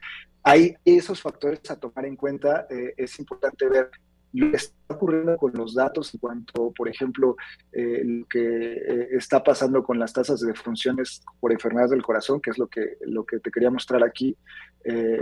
hay 0.43 0.75
esos 0.83 1.21
factores 1.21 1.61
a 1.69 1.79
tomar 1.79 2.05
en 2.05 2.15
cuenta. 2.15 2.65
Eh, 2.69 2.95
es 2.97 3.17
importante 3.19 3.69
ver 3.69 3.91
lo 4.33 4.51
que 4.51 4.57
está 4.57 4.75
ocurriendo 4.87 5.37
con 5.37 5.51
los 5.53 5.73
datos 5.73 6.13
en 6.13 6.19
cuanto, 6.19 6.71
por 6.71 6.87
ejemplo, 6.87 7.35
eh, 7.71 8.01
lo 8.03 8.25
que 8.27 8.39
eh, 8.39 9.07
está 9.11 9.43
pasando 9.43 9.83
con 9.83 9.99
las 9.99 10.13
tasas 10.13 10.39
de 10.41 10.53
funciones 10.53 11.23
por 11.39 11.51
enfermedades 11.51 11.91
del 11.91 12.03
corazón, 12.03 12.41
que 12.41 12.51
es 12.51 12.57
lo 12.57 12.67
que, 12.67 12.97
lo 13.01 13.25
que 13.25 13.39
te 13.39 13.51
quería 13.51 13.71
mostrar 13.71 14.03
aquí. 14.03 14.35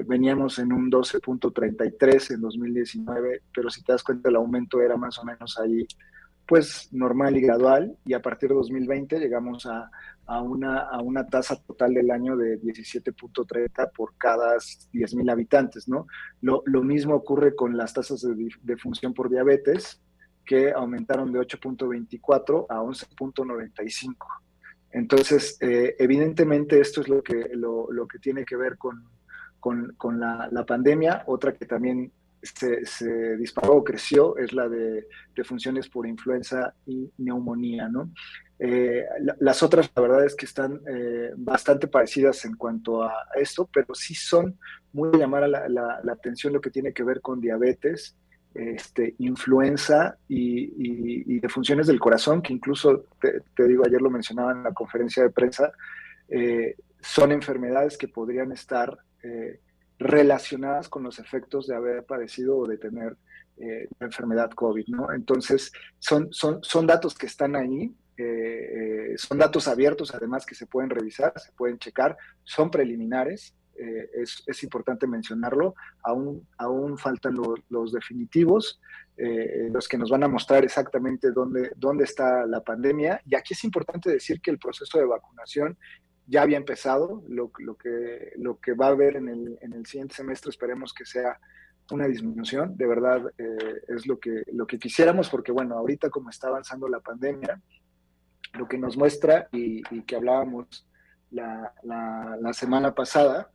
veníamos 0.08 0.58
en 0.60 0.72
un 0.72 0.90
12.33 0.90 2.36
en 2.36 2.42
2019, 2.42 3.42
pero 3.54 3.70
si 3.70 3.84
te 3.84 3.92
das 3.92 4.04
cuenta 4.04 4.30
el 4.30 4.36
aumento 4.38 4.82
era 4.82 4.96
más 4.96 5.20
o 5.20 5.26
menos 5.26 5.60
ahí 5.60 5.86
pues 6.50 6.90
normal 6.92 7.38
y 7.38 7.42
gradual 7.42 7.96
y 8.04 8.14
a 8.14 8.24
partir 8.24 8.50
de 8.50 8.56
2020 8.56 9.20
llegamos 9.20 9.68
a, 9.68 9.92
a, 10.26 10.42
una, 10.42 10.80
a 10.80 11.00
una 11.00 11.28
tasa 11.28 11.56
total 11.62 11.94
del 11.94 12.10
año 12.10 12.36
de 12.36 12.60
17.30 12.60 13.92
por 13.96 14.16
cada 14.18 14.56
10.000 14.56 15.32
habitantes, 15.32 15.88
¿no? 15.88 16.08
Lo, 16.42 16.64
lo, 16.66 16.82
mismo 16.82 17.14
ocurre 17.14 17.56
con 17.56 17.78
las 17.78 17.94
tasas 17.94 18.22
de, 18.22 18.50
de 18.64 18.78
función 18.78 19.14
por 19.14 19.30
diabetes, 19.30 20.02
que 20.44 20.72
aumentaron 20.72 21.32
de 21.32 21.40
8.24 21.40 22.66
a 22.68 22.82
11.95. 22.82 24.16
Entonces, 24.90 25.56
eh, 25.62 25.96
evidentemente 26.00 26.80
esto 26.80 27.02
es 27.02 27.10
lo 27.10 27.22
que, 27.22 27.52
lo, 27.54 27.92
lo 27.92 28.08
que 28.08 28.18
tiene 28.18 28.44
que 28.44 28.56
ver 28.56 28.80
con, 28.80 29.04
con, 29.60 29.94
con 29.98 30.20
la, 30.20 30.50
la, 30.52 30.66
pandemia. 30.66 31.26
Otra 31.28 31.54
que 31.54 31.68
también 31.68 32.12
se, 32.42 33.38
disparó, 33.38 33.84
creció, 33.84 34.38
es 34.38 34.54
la 34.54 34.68
de, 34.68 35.06
funciones 35.44 35.88
por 35.88 36.06
influenza 36.06 36.74
y 36.86 37.10
neumonía, 37.18 37.88
¿no? 37.88 38.12
Eh, 38.60 39.06
las 39.40 39.64
otras, 39.64 39.90
la 39.96 40.02
verdad 40.02 40.26
es 40.26 40.36
que 40.36 40.46
están 40.46 40.82
eh, 40.86 41.32
bastante 41.38 41.88
parecidas 41.88 42.44
en 42.44 42.56
cuanto 42.58 43.04
a 43.04 43.14
esto, 43.36 43.70
pero 43.72 43.96
sí 43.96 44.14
son 44.14 44.60
muy 44.92 45.18
llamar 45.18 45.44
a 45.44 45.48
la, 45.48 46.02
atención 46.12 46.52
lo 46.52 46.60
que 46.60 46.72
tiene 46.72 46.92
que 46.92 47.04
ver 47.04 47.22
con 47.22 47.40
diabetes, 47.40 48.18
este, 48.54 49.16
influenza 49.20 50.18
y, 50.28 51.40
de 51.40 51.48
funciones 51.48 51.88
del 51.88 52.02
corazón, 52.02 52.42
que 52.42 52.52
incluso, 52.52 53.06
te, 53.22 53.68
digo, 53.68 53.86
ayer 53.86 54.02
lo 54.02 54.10
mencionaba 54.10 54.52
en 54.52 54.64
la 54.64 54.74
conferencia 54.74 55.24
de 55.24 55.30
prensa, 55.30 55.72
eh, 56.28 56.76
son 57.00 57.32
enfermedades 57.32 57.98
que 57.98 58.10
podrían 58.10 58.52
estar 58.52 58.98
relacionadas 60.00 60.90
con 60.90 61.04
los 61.04 61.20
efectos 61.20 61.68
de 61.68 61.76
haber 61.76 62.06
padecido 62.06 62.58
o 62.58 62.68
de 62.68 62.78
tener 62.78 63.18
eh, 63.58 63.88
la 64.00 64.08
enfermedad 64.08 64.50
COVID, 64.52 64.88
¿no? 64.88 65.14
Entonces, 65.14 65.72
son, 66.00 66.32
son, 66.32 66.64
son 66.64 66.88
datos 66.88 67.14
que 67.16 67.28
están 67.28 67.56
ahí, 67.56 67.94
eh, 68.20 69.14
eh, 69.14 69.18
son 69.18 69.38
datos 69.38 69.70
abiertos 69.70 70.14
además 70.14 70.46
que 70.46 70.54
se 70.54 70.66
pueden 70.66 70.90
revisar, 70.90 71.32
se 71.40 71.54
pueden 71.54 71.80
checar, 71.80 72.18
son 72.44 72.70
preliminares, 72.70 73.56
eh, 73.78 74.10
es, 74.46 74.64
importante 74.64 75.08
mencionarlo, 75.08 75.74
aún, 76.04 76.46
aún 76.58 76.98
faltan 76.98 77.38
los 77.70 77.94
definitivos, 77.94 78.82
los 79.72 79.88
que 79.88 79.98
nos 79.98 80.10
van 80.10 80.24
a 80.24 80.30
mostrar 80.30 80.64
exactamente 80.64 81.32
dónde, 81.32 81.72
dónde 81.76 82.06
está 82.06 82.46
la 82.46 82.62
pandemia. 82.62 83.22
Y 83.26 83.36
aquí 83.36 83.54
es 83.54 83.64
importante 83.64 84.10
decir 84.10 84.42
que 84.42 84.52
el 84.52 84.60
proceso 84.60 84.98
de 84.98 85.06
vacunación 85.06 85.78
ya 86.30 86.44
había 86.44 86.58
empezado, 86.58 87.24
lo, 87.28 87.52
lo 87.58 87.76
que, 87.76 88.34
lo 88.38 88.60
que 88.60 88.74
va 88.74 88.88
a 88.88 88.92
haber 88.92 89.16
en 89.16 89.30
el, 89.30 89.58
en 89.62 89.74
el 89.74 89.86
siguiente 89.88 90.16
semestre 90.16 90.52
esperemos 90.52 90.94
que 90.94 91.06
sea 91.06 91.40
una 91.92 92.08
disminución, 92.08 92.78
de 92.78 92.86
verdad 92.86 93.22
eh, 93.38 93.82
es 93.88 94.06
lo 94.06 94.20
que, 94.20 94.44
lo 94.54 94.68
que 94.68 94.78
quisiéramos, 94.78 95.28
porque 95.28 95.52
bueno, 95.52 95.76
ahorita 95.76 96.12
como 96.12 96.30
está 96.30 96.48
avanzando 96.48 96.88
la 96.88 97.00
pandemia, 97.00 97.60
lo 98.54 98.68
que 98.68 98.78
nos 98.78 98.96
muestra 98.96 99.50
y, 99.52 99.82
que 100.04 100.16
hablábamos 100.16 100.88
la, 101.32 101.74
la, 101.84 102.54
semana 102.54 102.94
pasada, 102.94 103.50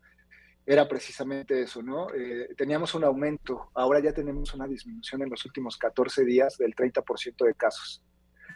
era 0.66 0.88
precisamente 0.88 1.62
eso, 1.62 1.82
¿no? 1.82 2.08
Eh, 2.14 2.48
teníamos 2.56 2.94
un 2.94 3.04
aumento, 3.04 3.70
ahora 3.74 4.00
ya 4.00 4.12
tenemos 4.12 4.52
una 4.54 4.66
disminución 4.66 5.22
en 5.22 5.30
los 5.30 5.44
últimos 5.44 5.76
14 5.76 6.24
días 6.24 6.56
del 6.58 6.74
30% 6.74 7.44
de 7.44 7.54
casos. 7.54 8.02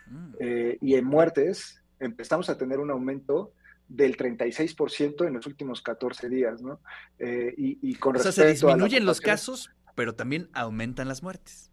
Mm. 0.07 0.35
Eh, 0.41 0.79
y 0.81 0.95
en 0.95 1.05
muertes 1.05 1.83
empezamos 2.01 2.49
a 2.49 2.57
tener 2.57 2.79
un 2.81 2.91
aumento 2.91 3.53
del 3.89 4.17
36% 4.17 5.27
en 5.27 5.35
los 5.35 5.47
últimos 5.47 5.81
14 5.83 6.29
días, 6.29 6.63
¿no? 6.63 6.81
Eh, 7.19 7.55
y, 7.57 7.95
con 7.97 8.17
o 8.17 8.19
sea, 8.19 8.33
se 8.33 8.47
disminuyen 8.47 9.07
los 9.07 9.21
casos, 9.21 9.71
pero 9.95 10.15
también 10.15 10.49
aumentan 10.53 11.09
las 11.09 11.23
muertes. 11.23 11.71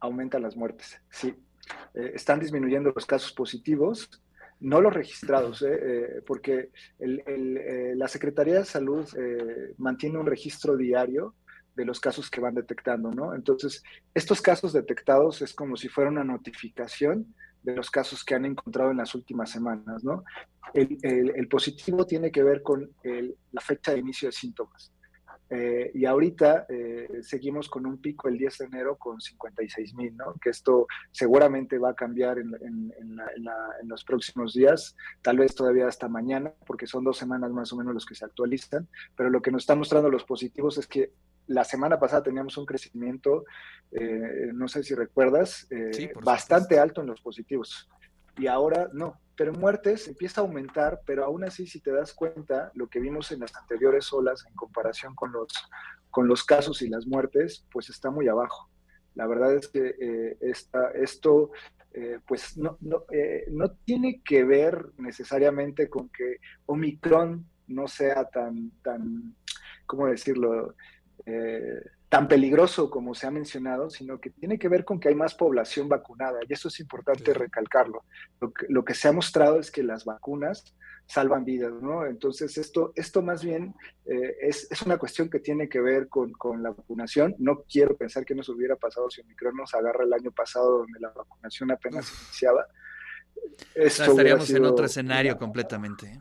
Aumentan 0.00 0.42
las 0.42 0.56
muertes, 0.56 1.00
sí. 1.10 1.34
Eh, 1.94 2.12
están 2.14 2.40
disminuyendo 2.40 2.92
los 2.94 3.06
casos 3.06 3.32
positivos, 3.32 4.22
no 4.60 4.80
los 4.80 4.92
registrados, 4.92 5.62
eh, 5.62 6.22
porque 6.26 6.70
la 6.98 8.08
Secretaría 8.08 8.54
de 8.54 8.64
Salud 8.64 9.06
mantiene 9.76 10.18
un 10.18 10.26
registro 10.26 10.76
diario 10.76 11.34
de 11.74 11.84
los 11.84 12.00
casos 12.00 12.28
que 12.28 12.40
van 12.40 12.56
detectando, 12.56 13.12
¿no? 13.12 13.34
Entonces, 13.34 13.84
estos 14.12 14.42
casos 14.42 14.72
detectados 14.72 15.42
es 15.42 15.54
como 15.54 15.76
si 15.76 15.88
fuera 15.88 16.10
una 16.10 16.24
notificación 16.24 17.34
de 17.62 17.76
los 17.76 17.90
casos 17.90 18.24
que 18.24 18.34
han 18.34 18.44
encontrado 18.44 18.90
en 18.90 18.98
las 18.98 19.14
últimas 19.14 19.50
semanas, 19.50 20.04
¿no? 20.04 20.24
El, 20.74 21.48
positivo 21.48 22.06
tiene 22.06 22.30
que 22.30 22.42
ver 22.42 22.62
con 22.62 22.90
la 23.02 23.60
fecha 23.60 23.92
de 23.92 23.98
inicio 23.98 24.28
de 24.28 24.32
síntomas. 24.32 24.92
Eh, 25.50 25.90
y 25.94 26.04
ahorita 26.04 26.66
eh, 26.68 27.20
seguimos 27.22 27.70
con 27.70 27.86
un 27.86 27.98
pico 27.98 28.28
el 28.28 28.36
10 28.36 28.58
de 28.58 28.64
enero 28.66 28.96
con 28.98 29.18
56 29.18 29.94
mil, 29.94 30.14
¿no? 30.14 30.34
Que 30.34 30.50
esto 30.50 30.86
seguramente 31.10 31.78
va 31.78 31.90
a 31.90 31.94
cambiar 31.94 32.38
en, 32.38 32.54
en, 32.60 33.18
los 33.84 34.04
próximos 34.04 34.52
días, 34.52 34.94
tal 35.22 35.38
vez 35.38 35.54
todavía 35.54 35.86
hasta 35.86 36.08
mañana, 36.08 36.52
porque 36.66 36.86
son 36.86 37.04
dos 37.04 37.16
semanas 37.16 37.50
más 37.50 37.72
o 37.72 37.76
menos 37.76 37.94
los 37.94 38.04
que 38.04 38.14
se 38.14 38.26
actualizan, 38.26 38.86
pero 39.16 39.30
lo 39.30 39.40
que 39.40 39.50
nos 39.50 39.62
están 39.62 39.78
mostrando 39.78 40.10
los 40.10 40.24
positivos 40.24 40.76
es 40.76 40.86
que 40.86 41.12
la 41.48 41.64
semana 41.64 41.98
pasada 41.98 42.22
teníamos 42.22 42.56
un 42.56 42.66
crecimiento, 42.66 43.44
eh, 43.90 44.50
no 44.52 44.68
sé 44.68 44.82
si 44.82 44.94
recuerdas, 44.94 45.66
eh, 45.70 46.12
bastante 46.22 46.78
alto 46.78 47.00
en 47.00 47.08
los 47.08 47.20
positivos. 47.20 47.88
Y 48.36 48.46
ahora 48.46 48.88
no, 48.92 49.20
pero 49.34 49.52
muertes 49.52 50.06
empieza 50.08 50.40
a 50.40 50.44
aumentar, 50.44 51.00
pero 51.06 51.24
aún 51.24 51.44
así, 51.44 51.66
si 51.66 51.80
te 51.80 51.90
das 51.90 52.12
cuenta, 52.12 52.70
lo 52.74 52.88
que 52.88 53.00
vimos 53.00 53.32
en 53.32 53.40
las 53.40 53.54
anteriores 53.56 54.12
olas 54.12 54.44
en 54.46 54.54
comparación 54.54 55.14
con 55.14 55.32
los, 55.32 55.48
con 56.10 56.28
los 56.28 56.44
casos 56.44 56.82
y 56.82 56.88
las 56.88 57.06
muertes, 57.06 57.66
pues 57.72 57.88
está 57.88 58.10
muy 58.10 58.28
abajo. 58.28 58.70
La 59.14 59.26
verdad 59.26 59.54
es 59.54 59.68
que 59.68 59.94
eh, 60.00 60.38
esto 60.94 61.50
pues 62.28 62.56
no, 62.56 62.76
no, 62.80 63.06
no 63.50 63.70
tiene 63.84 64.22
que 64.24 64.44
ver 64.44 64.86
necesariamente 64.98 65.88
con 65.88 66.08
que 66.10 66.36
Omicron 66.66 67.44
no 67.66 67.88
sea 67.88 68.24
tan, 68.26 68.70
tan, 68.82 69.34
¿cómo 69.86 70.06
decirlo? 70.06 70.76
Eh, 71.28 71.82
tan 72.08 72.26
peligroso 72.26 72.88
como 72.88 73.14
se 73.14 73.26
ha 73.26 73.30
mencionado, 73.30 73.90
sino 73.90 74.18
que 74.18 74.30
tiene 74.30 74.58
que 74.58 74.68
ver 74.68 74.86
con 74.86 74.98
que 74.98 75.10
hay 75.10 75.14
más 75.14 75.34
población 75.34 75.86
vacunada 75.86 76.38
y 76.48 76.50
eso 76.50 76.68
es 76.68 76.80
importante 76.80 77.34
recalcarlo. 77.34 78.04
Lo 78.68 78.82
que, 78.82 78.94
se 78.94 79.08
ha 79.08 79.12
mostrado 79.12 79.60
es 79.60 79.70
que 79.70 79.82
las 79.82 80.06
vacunas 80.06 80.74
salvan 81.06 81.44
vidas, 81.44 81.74
¿no? 81.82 82.06
Entonces 82.06 82.56
esto, 82.56 82.92
esto 82.96 83.20
más 83.20 83.44
bien 83.44 83.74
eh, 84.06 84.36
es, 84.40 84.70
una 84.86 84.96
cuestión 84.96 85.28
que 85.28 85.40
tiene 85.40 85.68
que 85.68 85.80
ver 85.80 86.08
con, 86.08 86.32
la 86.62 86.70
vacunación. 86.70 87.34
No 87.38 87.62
quiero 87.70 87.94
pensar 87.94 88.24
que 88.24 88.34
nos 88.34 88.48
hubiera 88.48 88.76
pasado 88.76 89.10
si 89.10 89.20
Omicron 89.20 89.54
nos 89.54 89.74
agarra 89.74 90.04
el 90.04 90.12
año 90.14 90.32
pasado 90.32 90.78
donde 90.78 91.00
la 91.00 91.10
vacunación 91.10 91.70
apenas 91.70 92.10
iniciaba. 92.10 92.66
estaríamos 93.74 94.48
en 94.48 94.64
otro 94.64 94.86
escenario 94.86 95.36
completamente. 95.36 96.18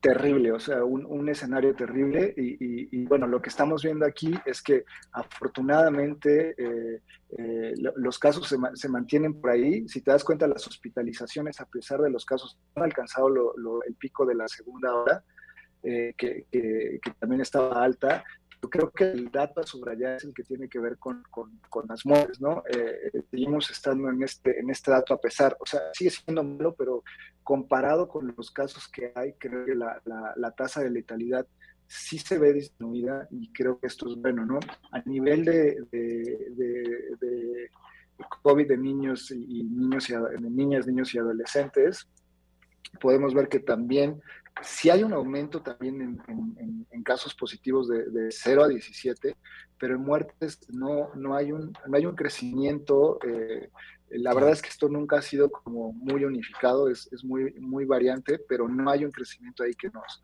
Terrible, 0.00 0.52
o 0.52 0.58
sea, 0.58 0.82
un, 0.82 1.28
escenario 1.28 1.74
terrible 1.74 2.32
y, 2.36 3.04
bueno, 3.04 3.26
lo 3.26 3.40
que 3.40 3.50
estamos 3.50 3.82
viendo 3.82 4.06
aquí 4.06 4.34
es 4.46 4.62
que 4.62 4.84
afortunadamente 5.12 6.54
eh, 6.56 7.02
eh, 7.38 7.74
los 7.96 8.18
casos 8.18 8.48
se, 8.48 8.88
mantienen 8.88 9.40
por 9.40 9.50
ahí. 9.50 9.86
Si 9.88 10.00
te 10.00 10.10
das 10.10 10.24
cuenta, 10.24 10.46
las 10.46 10.66
hospitalizaciones, 10.66 11.60
a 11.60 11.66
pesar 11.66 12.00
de 12.00 12.10
los 12.10 12.24
casos, 12.24 12.58
han 12.74 12.84
alcanzado 12.84 13.28
el 13.86 13.94
pico 13.96 14.24
de 14.24 14.34
la 14.34 14.48
segunda 14.48 14.94
hora, 14.94 15.22
eh, 15.82 16.14
que, 16.16 16.46
también 17.18 17.42
estaba 17.42 17.82
alta, 17.82 18.24
yo 18.62 18.68
creo 18.68 18.90
que 18.90 19.04
el 19.04 19.30
dato 19.30 19.60
a 19.60 19.66
subrayar 19.66 20.16
es 20.16 20.24
el 20.24 20.34
que 20.34 20.42
tiene 20.42 20.68
que 20.68 20.78
ver 20.78 20.98
con, 20.98 21.22
las 21.88 22.04
muertes, 22.04 22.40
¿no? 22.40 22.62
Eh, 22.68 23.22
seguimos 23.30 23.70
estando 23.70 24.10
en 24.10 24.22
este, 24.22 24.58
en 24.58 24.68
este 24.70 24.90
dato 24.90 25.14
a 25.14 25.20
pesar, 25.20 25.56
o 25.58 25.66
sea, 25.66 25.80
sigue 25.94 26.10
siendo 26.10 26.42
malo, 26.44 26.74
pero 26.74 27.02
comparado 27.42 28.06
con 28.08 28.34
los 28.36 28.50
casos 28.50 28.86
que 28.88 29.12
hay, 29.14 29.32
creo 29.34 29.64
que 29.64 29.74
la, 29.74 30.00
la, 30.04 30.50
tasa 30.52 30.82
de 30.82 30.90
letalidad 30.90 31.46
sí 31.86 32.18
se 32.18 32.38
ve 32.38 32.52
disminuida 32.52 33.26
y 33.30 33.50
creo 33.52 33.78
que 33.80 33.86
esto 33.86 34.08
es 34.10 34.16
bueno, 34.16 34.44
¿no? 34.44 34.60
A 34.92 35.00
nivel 35.06 35.44
de, 35.44 35.76
de, 35.90 37.70
COVID 38.42 38.68
de 38.68 38.76
niños 38.76 39.30
y 39.30 39.64
niños 39.64 40.10
y, 40.10 40.12
de 40.12 40.50
niñas, 40.50 40.86
niños 40.86 41.14
y 41.14 41.18
adolescentes, 41.18 42.06
podemos 43.00 43.34
ver 43.34 43.48
que 43.48 43.60
también 43.60 44.20
si 44.62 44.90
hay 44.90 45.02
un 45.02 45.12
aumento 45.12 45.62
también 45.62 46.20
en, 46.26 47.02
casos 47.02 47.34
positivos 47.34 47.88
de, 47.88 48.28
0 48.30 48.64
a 48.64 48.68
17, 48.68 49.36
pero 49.78 49.96
en 49.96 50.02
muertes 50.02 50.60
no, 50.68 51.12
no, 51.14 51.34
hay, 51.34 51.50
un, 51.50 51.72
no 51.88 51.96
hay 51.96 52.06
un 52.06 52.14
crecimiento. 52.14 53.18
Eh, 53.26 53.70
la 54.10 54.34
verdad 54.34 54.52
es 54.52 54.60
que 54.60 54.68
esto 54.68 54.88
nunca 54.88 55.16
ha 55.16 55.22
sido 55.22 55.50
como 55.50 55.92
muy 55.92 56.24
unificado, 56.24 56.88
es, 56.88 57.08
muy, 57.24 57.52
muy 57.54 57.84
variante, 57.86 58.38
pero 58.38 58.68
no 58.68 58.90
hay 58.90 59.04
un 59.04 59.10
crecimiento 59.10 59.64
ahí 59.64 59.72
que 59.74 59.88
nos, 59.88 60.22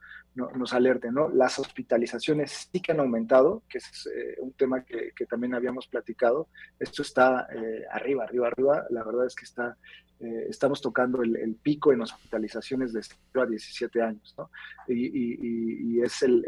nos 0.55 0.73
alerte. 0.75 1.11
¿no? 1.11 1.29
Las 1.31 1.59
hospitalizaciones 1.59 2.69
sí 2.71 2.81
que 2.81 2.93
han 2.93 3.01
aumentado, 3.01 3.63
que 3.69 3.79
es 3.79 4.07
eh, 4.07 4.37
un 4.39 4.53
tema 4.53 4.85
que, 4.85 5.13
también 5.29 5.55
habíamos 5.55 5.89
platicado. 5.89 6.49
Esto 6.79 7.03
está 7.03 7.49
eh, 7.53 7.85
arriba, 7.91 8.25
arriba, 8.25 8.49
arriba. 8.49 8.85
La 8.91 9.03
verdad 9.03 9.27
es 9.27 9.35
que 9.35 9.45
está 9.45 9.77
eh, 10.19 10.47
estamos 10.49 10.81
tocando 10.81 11.23
el, 11.23 11.57
pico 11.63 11.93
en 11.93 12.01
hospitalizaciones 12.01 12.95
de 12.95 13.03
0 13.03 13.43
a 13.43 13.47
17 13.47 14.01
años, 14.01 14.35
¿no? 14.39 14.51
Y, 14.89 16.01
es 16.01 16.23
el, 16.23 16.43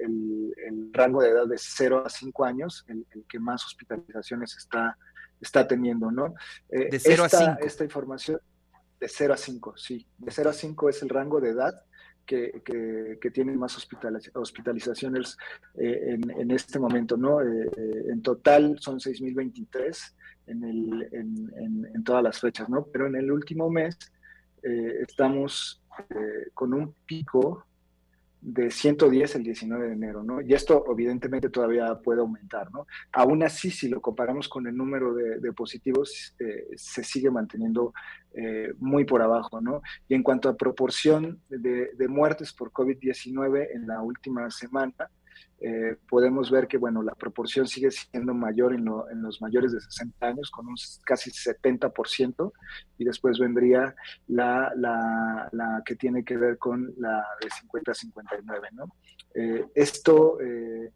rango 0.93 1.23
de 1.23 1.31
edad 1.31 1.47
de 1.47 1.59
0 1.59 2.05
a 2.07 2.09
5 2.09 2.45
años 2.45 2.85
el, 2.89 3.05
que 3.29 3.39
más 3.39 3.65
hospitalizaciones 3.67 4.57
está, 4.57 4.97
está 5.41 5.69
teniendo, 5.69 6.11
¿no? 6.11 6.35
Eh, 6.71 6.89
de 6.91 6.99
0 6.99 7.27
esta, 7.27 7.37
a 7.37 7.57
5. 7.57 7.67
Esta 7.67 7.85
información, 7.85 8.41
de 9.01 9.09
0 9.09 9.35
a 9.35 9.37
5, 9.37 9.77
sí. 9.77 10.07
De 10.17 10.31
0 10.31 10.51
a 10.51 10.53
5 10.55 10.89
es 10.89 11.03
el 11.03 11.11
rango 11.11 11.41
de 11.41 11.51
edad 11.51 11.85
que, 12.29 12.63
que, 13.21 13.31
tiene 13.31 13.57
más 13.57 13.75
hospitalizaciones 14.35 15.39
eh, 15.75 16.15
en, 16.15 16.31
en, 16.31 16.51
este 16.51 16.79
momento, 16.79 17.17
¿no? 17.17 17.41
en 17.41 18.21
total 18.23 18.77
son 18.81 18.99
6.023 18.99 20.15
en, 20.47 20.65
el, 20.65 21.09
en, 21.13 21.87
en, 21.95 22.05
todas 22.05 22.23
las 22.23 22.39
fechas, 22.39 22.69
¿no? 22.69 22.87
Pero 22.93 23.07
en 23.07 23.17
el 23.17 23.31
último 23.31 23.71
mes 23.71 23.97
eh, 24.63 25.05
estamos 25.07 25.81
eh, 26.11 26.51
con 26.53 26.75
un 26.75 26.95
pico 27.07 27.65
de 28.41 28.71
110 28.71 29.37
el 29.37 29.43
19 29.43 29.87
de 29.87 29.93
enero, 29.93 30.23
¿no? 30.23 30.41
Y 30.41 30.55
esto 30.55 30.85
evidentemente 30.91 31.51
todavía 31.51 31.95
puede 31.97 32.21
aumentar, 32.21 32.71
¿no? 32.73 32.87
Aún 33.13 33.43
así, 33.43 33.71
si 33.71 33.89
lo 33.89 34.01
comparamos 34.01 34.49
con 34.49 34.67
el 34.67 34.77
número 34.77 35.15
de, 35.15 35.53
positivos, 35.53 36.35
eh, 36.39 36.69
se 36.77 37.03
sigue 37.03 37.31
manteniendo 37.31 37.93
muy 38.79 39.05
por 39.05 39.21
abajo, 39.21 39.61
¿no? 39.61 39.83
Y 40.07 40.15
en 40.15 40.23
cuanto 40.23 40.49
a 40.49 40.57
proporción 40.57 41.41
de, 41.49 41.91
de 41.95 42.09
muertes 42.09 42.53
por 42.53 42.71
COVID-19 42.71 43.69
en 43.75 43.87
la 43.89 44.01
última 44.01 44.49
semana, 44.51 45.11
eh, 45.61 45.97
podemos 46.09 46.51
ver 46.51 46.69
que 46.69 46.79
bueno, 46.79 47.03
la 47.03 47.15
proporción 47.15 47.67
sigue 47.67 47.91
siendo 47.91 48.33
mayor 48.33 48.75
en, 48.75 48.85
los 48.85 49.41
mayores 49.41 49.73
de 49.73 49.81
60 49.81 50.27
años, 50.27 50.51
con 50.51 50.69
un 50.69 50.77
casi 51.05 51.31
70%, 51.31 52.53
y 52.99 53.05
después 53.05 53.39
vendría 53.39 53.95
la, 54.29 54.73
la, 54.77 55.83
que 55.85 55.97
tiene 55.97 56.25
que 56.25 56.37
ver 56.37 56.59
con 56.59 56.95
la 56.99 57.25
de 57.43 57.51
50 57.51 57.91
a 57.91 57.95
59. 57.95 58.69
¿no? 58.73 58.85
Eh, 59.35 59.67
esto, 59.75 60.41
eh, 60.41 60.93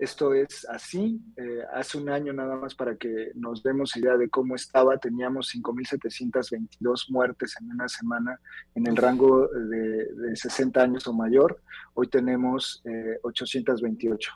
Esto 0.00 0.32
es 0.32 0.66
así. 0.70 1.20
Eh, 1.36 1.62
hace 1.74 1.98
un 1.98 2.08
año 2.08 2.32
nada 2.32 2.56
más 2.56 2.74
para 2.74 2.96
que 2.96 3.32
nos 3.34 3.62
demos 3.62 3.94
idea 3.98 4.16
de 4.16 4.30
cómo 4.30 4.54
estaba, 4.54 4.96
teníamos 4.96 5.54
5.722 5.54 7.10
muertes 7.10 7.54
en 7.60 7.70
una 7.70 7.86
semana 7.86 8.40
en 8.74 8.86
el 8.86 8.96
rango 8.96 9.46
de, 9.48 10.34
60 10.34 10.82
años 10.82 11.06
o 11.06 11.12
mayor. 11.12 11.60
Hoy 11.92 12.08
tenemos 12.08 12.82
828. 13.22 14.32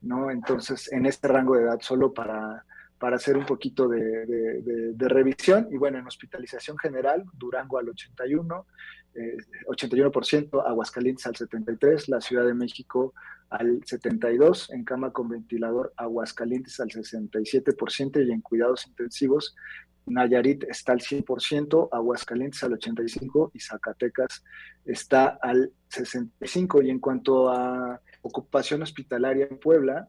¿no? 0.00 0.30
Entonces, 0.30 0.90
en 0.90 1.04
este 1.04 1.28
rango 1.28 1.56
de 1.56 1.64
edad, 1.64 1.78
solo 1.80 2.14
para, 2.14 2.64
para 2.98 3.16
hacer 3.16 3.36
un 3.36 3.44
poquito 3.44 3.88
de, 3.88 4.94
revisión. 4.96 5.68
Y 5.70 5.76
bueno, 5.76 5.98
en 5.98 6.06
hospitalización 6.06 6.78
general, 6.78 7.22
Durango 7.34 7.78
al 7.78 7.90
81, 7.90 8.66
81%, 9.66 10.42
eh, 10.42 10.62
Aguascalientes 10.66 11.26
al 11.26 11.34
73%, 11.34 12.08
la 12.08 12.22
Ciudad 12.22 12.46
de 12.46 12.54
México 12.54 13.12
al 13.50 13.80
72%, 13.80 14.72
en 14.74 14.84
cama 14.84 15.12
con 15.12 15.28
ventilador, 15.28 15.92
Aguascalientes 15.96 16.78
al 16.80 16.88
67% 16.88 18.26
y 18.26 18.32
en 18.32 18.40
cuidados 18.40 18.86
intensivos, 18.86 19.54
Nayarit 20.06 20.64
está 20.64 20.92
al 20.92 21.00
100%, 21.00 21.88
Aguascalientes 21.92 22.62
al 22.62 22.72
85% 22.72 23.50
y 23.52 23.60
Zacatecas 23.60 24.44
está 24.84 25.38
al 25.42 25.72
65%. 25.90 26.84
Y 26.84 26.90
en 26.90 27.00
cuanto 27.00 27.50
a 27.50 28.00
ocupación 28.22 28.82
hospitalaria 28.82 29.48
en 29.50 29.58
Puebla, 29.58 30.08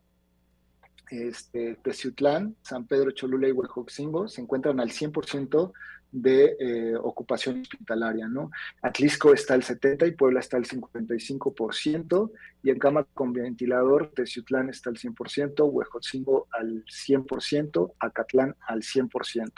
este, 1.10 1.76
Teciutlán, 1.84 2.56
San 2.62 2.86
Pedro 2.86 3.12
Cholula 3.12 3.48
y 3.48 3.52
Huejoxingo 3.52 4.28
se 4.28 4.42
encuentran 4.42 4.80
al 4.80 4.90
100% 4.90 5.72
de 6.12 6.56
eh, 6.60 6.96
ocupación 6.96 7.62
hospitalaria, 7.62 8.28
¿no? 8.28 8.50
Atlisco 8.82 9.34
está 9.34 9.54
al 9.54 9.64
70% 9.64 10.08
y 10.08 10.12
Puebla 10.12 10.40
está 10.40 10.58
al 10.58 10.66
55%, 10.66 12.32
y 12.64 12.70
en 12.70 12.80
cama 12.80 13.06
con 13.14 13.34
ventilador, 13.34 14.12
Teciutlán 14.16 14.70
está 14.70 14.90
al 14.90 14.98
100%, 14.98 15.70
Huejotzingo 15.70 16.48
al 16.52 16.86
100%, 16.86 17.94
Acatlán 18.00 18.56
al 18.68 18.82
100%. 18.82 19.52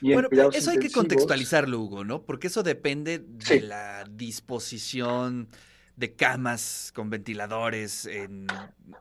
Y 0.00 0.12
bueno, 0.12 0.28
eso 0.52 0.70
hay 0.70 0.78
que 0.78 0.90
contextualizarlo, 0.90 1.80
Hugo, 1.80 2.04
¿no? 2.04 2.22
Porque 2.24 2.46
eso 2.46 2.62
depende 2.62 3.18
de 3.18 3.60
la 3.60 4.04
disposición 4.04 5.48
de 5.96 6.14
camas 6.14 6.92
con 6.94 7.10
ventiladores 7.10 8.06
en, 8.06 8.46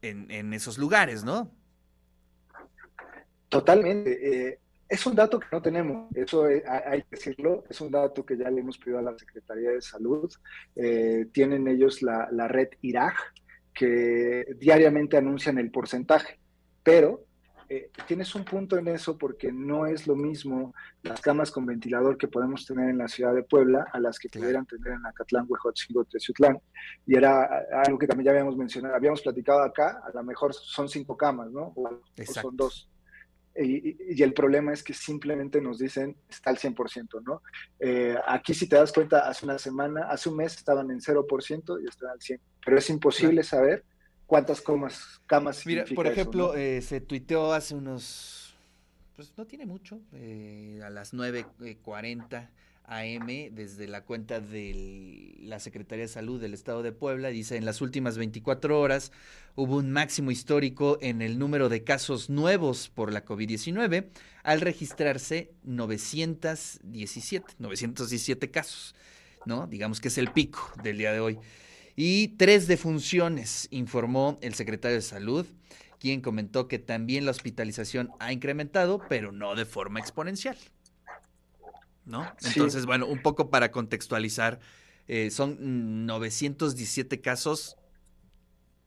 en 0.02 0.54
esos 0.54 0.78
lugares, 0.78 1.24
¿no? 1.24 1.52
Totalmente. 3.54 4.50
Eh, 4.50 4.60
es 4.90 5.06
un 5.06 5.16
dato 5.16 5.40
que 5.40 5.48
no 5.52 5.62
tenemos, 5.62 6.16
eso 6.16 6.44
hay 6.44 7.02
que 7.02 7.08
decirlo, 7.12 7.64
es 7.70 7.82
un 7.82 7.90
dato 7.90 8.26
que 8.26 8.38
ya 8.38 8.50
le 8.52 8.62
hemos 8.62 8.78
pedido 8.78 9.00
a 9.00 9.02
la 9.02 9.18
Secretaría 9.18 9.72
de 9.72 9.82
Salud. 9.82 10.32
Eh, 10.76 11.28
tienen 11.32 11.68
ellos 11.68 12.02
la, 12.04 12.48
red 12.48 12.70
IRAG, 12.82 13.16
que 13.74 14.46
diariamente 14.60 15.18
anuncian 15.18 15.58
el 15.58 15.72
porcentaje, 15.72 16.38
pero 16.84 17.26
eh, 17.70 17.90
tienes 18.08 18.36
un 18.36 18.46
punto 18.46 18.78
en 18.78 18.88
eso 18.88 19.18
porque 19.18 19.52
no 19.52 19.88
es 19.88 20.06
lo 20.06 20.16
mismo 20.16 20.76
las 21.02 21.22
camas 21.22 21.50
con 21.50 21.66
ventilador 21.66 22.16
que 22.18 22.28
podemos 22.28 22.64
tener 22.68 22.90
en 22.90 23.00
la 23.00 23.08
ciudad 23.08 23.34
de 23.34 23.42
Puebla 23.42 23.88
a 23.92 24.00
las 24.00 24.20
que 24.20 24.30
pudieran 24.30 24.68
tener 24.68 24.94
en 24.94 25.06
Acatlán, 25.08 25.46
Huejotzingo, 25.48 26.06
Teciutlán. 26.06 26.60
Y 27.08 27.16
era 27.16 27.66
algo 27.84 27.98
que 27.98 28.06
también 28.06 28.26
ya 28.26 28.32
habíamos 28.32 28.58
mencionado, 28.58 28.94
habíamos 28.94 29.24
platicado 29.24 29.64
acá, 29.64 30.04
a 30.06 30.12
lo 30.14 30.24
mejor 30.24 30.54
son 30.54 30.88
cinco 30.88 31.18
camas, 31.18 31.50
¿no? 31.52 31.74
o 31.76 32.00
son 32.26 32.56
dos. 32.56 32.90
Y, 33.56 34.22
el 34.22 34.34
problema 34.34 34.74
es 34.74 34.82
que 34.82 34.94
simplemente 34.94 35.62
nos 35.62 35.78
dicen 35.78 36.16
está 36.30 36.50
al 36.50 36.58
100%, 36.58 37.22
¿no? 37.24 37.42
Eh, 37.80 38.16
aquí 38.28 38.54
si 38.54 38.68
te 38.68 38.76
das 38.76 38.92
cuenta, 38.92 39.28
hace 39.28 39.46
una 39.46 39.60
semana, 39.60 40.08
hace 40.10 40.30
un 40.30 40.38
mes 40.38 40.56
estaban 40.56 40.90
en 40.90 41.00
0% 41.00 41.84
y 41.84 41.88
están 41.88 42.10
al 42.10 42.20
100%, 42.20 42.40
pero 42.66 42.78
es 42.78 42.90
imposible 42.90 43.44
saber 43.44 43.84
cuántas 44.26 44.62
comas, 44.62 45.22
camas. 45.28 45.66
Mira, 45.68 45.86
por 45.94 46.08
ejemplo, 46.08 46.56
eh, 46.56 46.82
se 46.82 47.02
tuiteó 47.02 47.54
hace 47.54 47.76
unos, 47.76 48.56
pues 49.16 49.34
no 49.38 49.46
tiene 49.46 49.68
mucho, 49.68 50.00
eh, 50.14 50.82
a 50.84 50.90
las 50.90 51.14
9.40 51.14 52.50
AM 52.86 53.28
desde 53.52 53.88
la 53.88 54.04
cuenta 54.04 54.40
de 54.40 55.23
la 55.44 55.60
Secretaría 55.60 56.06
de 56.06 56.10
Salud 56.10 56.42
del 56.42 56.54
Estado 56.54 56.84
de 56.84 56.92
Puebla. 56.92 57.30
Dice, 57.30 57.58
en 57.58 57.66
las 57.66 57.82
últimas 57.82 58.18
24 58.18 58.80
horas 58.80 59.12
hubo 59.56 59.78
un 59.78 59.92
máximo 59.92 60.32
histórico 60.32 60.98
en 61.02 61.22
el 61.22 61.38
número 61.38 61.70
de 61.70 61.84
casos 61.84 62.30
nuevos 62.30 62.90
por 62.90 63.12
la 63.12 63.26
COVID-19 63.26 64.08
al 64.44 64.62
registrarse 64.62 65.52
917, 65.64 67.56
917 67.60 68.52
casos, 68.52 68.96
¿no? 69.46 69.68
Digamos 69.68 70.02
que 70.02 70.08
es 70.08 70.18
el 70.18 70.32
pico 70.32 70.72
del 70.84 70.98
día 70.98 71.12
de 71.12 71.20
hoy. 71.20 71.40
Y 71.96 72.30
tres 72.30 72.68
defunciones, 72.68 73.68
informó 73.72 74.40
el 74.42 74.56
secretario 74.56 74.96
de 74.96 75.02
Salud, 75.02 75.46
quien 76.00 76.22
comentó 76.22 76.68
que 76.68 76.80
también 76.80 77.26
la 77.26 77.32
hospitalización 77.32 78.10
ha 78.20 78.34
incrementado, 78.34 79.02
pero 79.08 79.32
no 79.32 79.56
de 79.56 79.66
forma 79.66 80.00
exponencial. 80.00 80.58
¿no? 82.06 82.30
Entonces, 82.44 82.86
bueno, 82.86 83.06
un 83.06 83.22
poco 83.22 83.50
para 83.50 83.72
contextualizar, 83.72 84.60
eh, 85.08 85.32
son 85.32 86.06
917 86.06 87.22
casos 87.22 87.78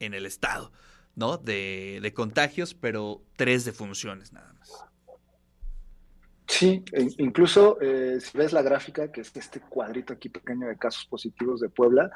en 0.01 0.15
el 0.15 0.27
estado, 0.27 0.73
¿no? 1.15 1.39
De, 1.39 2.01
de 2.03 2.13
contagios, 2.13 2.75
pero 2.75 3.23
tres 3.37 3.65
de 3.65 3.73
funciones 3.73 4.33
nada 4.33 4.53
más. 4.55 4.87
Sí, 6.49 6.85
e 6.93 7.09
incluso 7.19 7.79
eh, 7.81 8.19
si 8.21 8.39
ves 8.39 8.53
la 8.53 8.63
gráfica, 8.63 9.11
que 9.11 9.21
es 9.21 9.37
este 9.37 9.61
cuadrito 9.61 10.13
aquí 10.13 10.29
pequeño 10.29 10.69
de 10.69 10.79
casos 10.79 11.05
positivos 11.07 11.61
de 11.61 11.69
Puebla, 11.69 12.11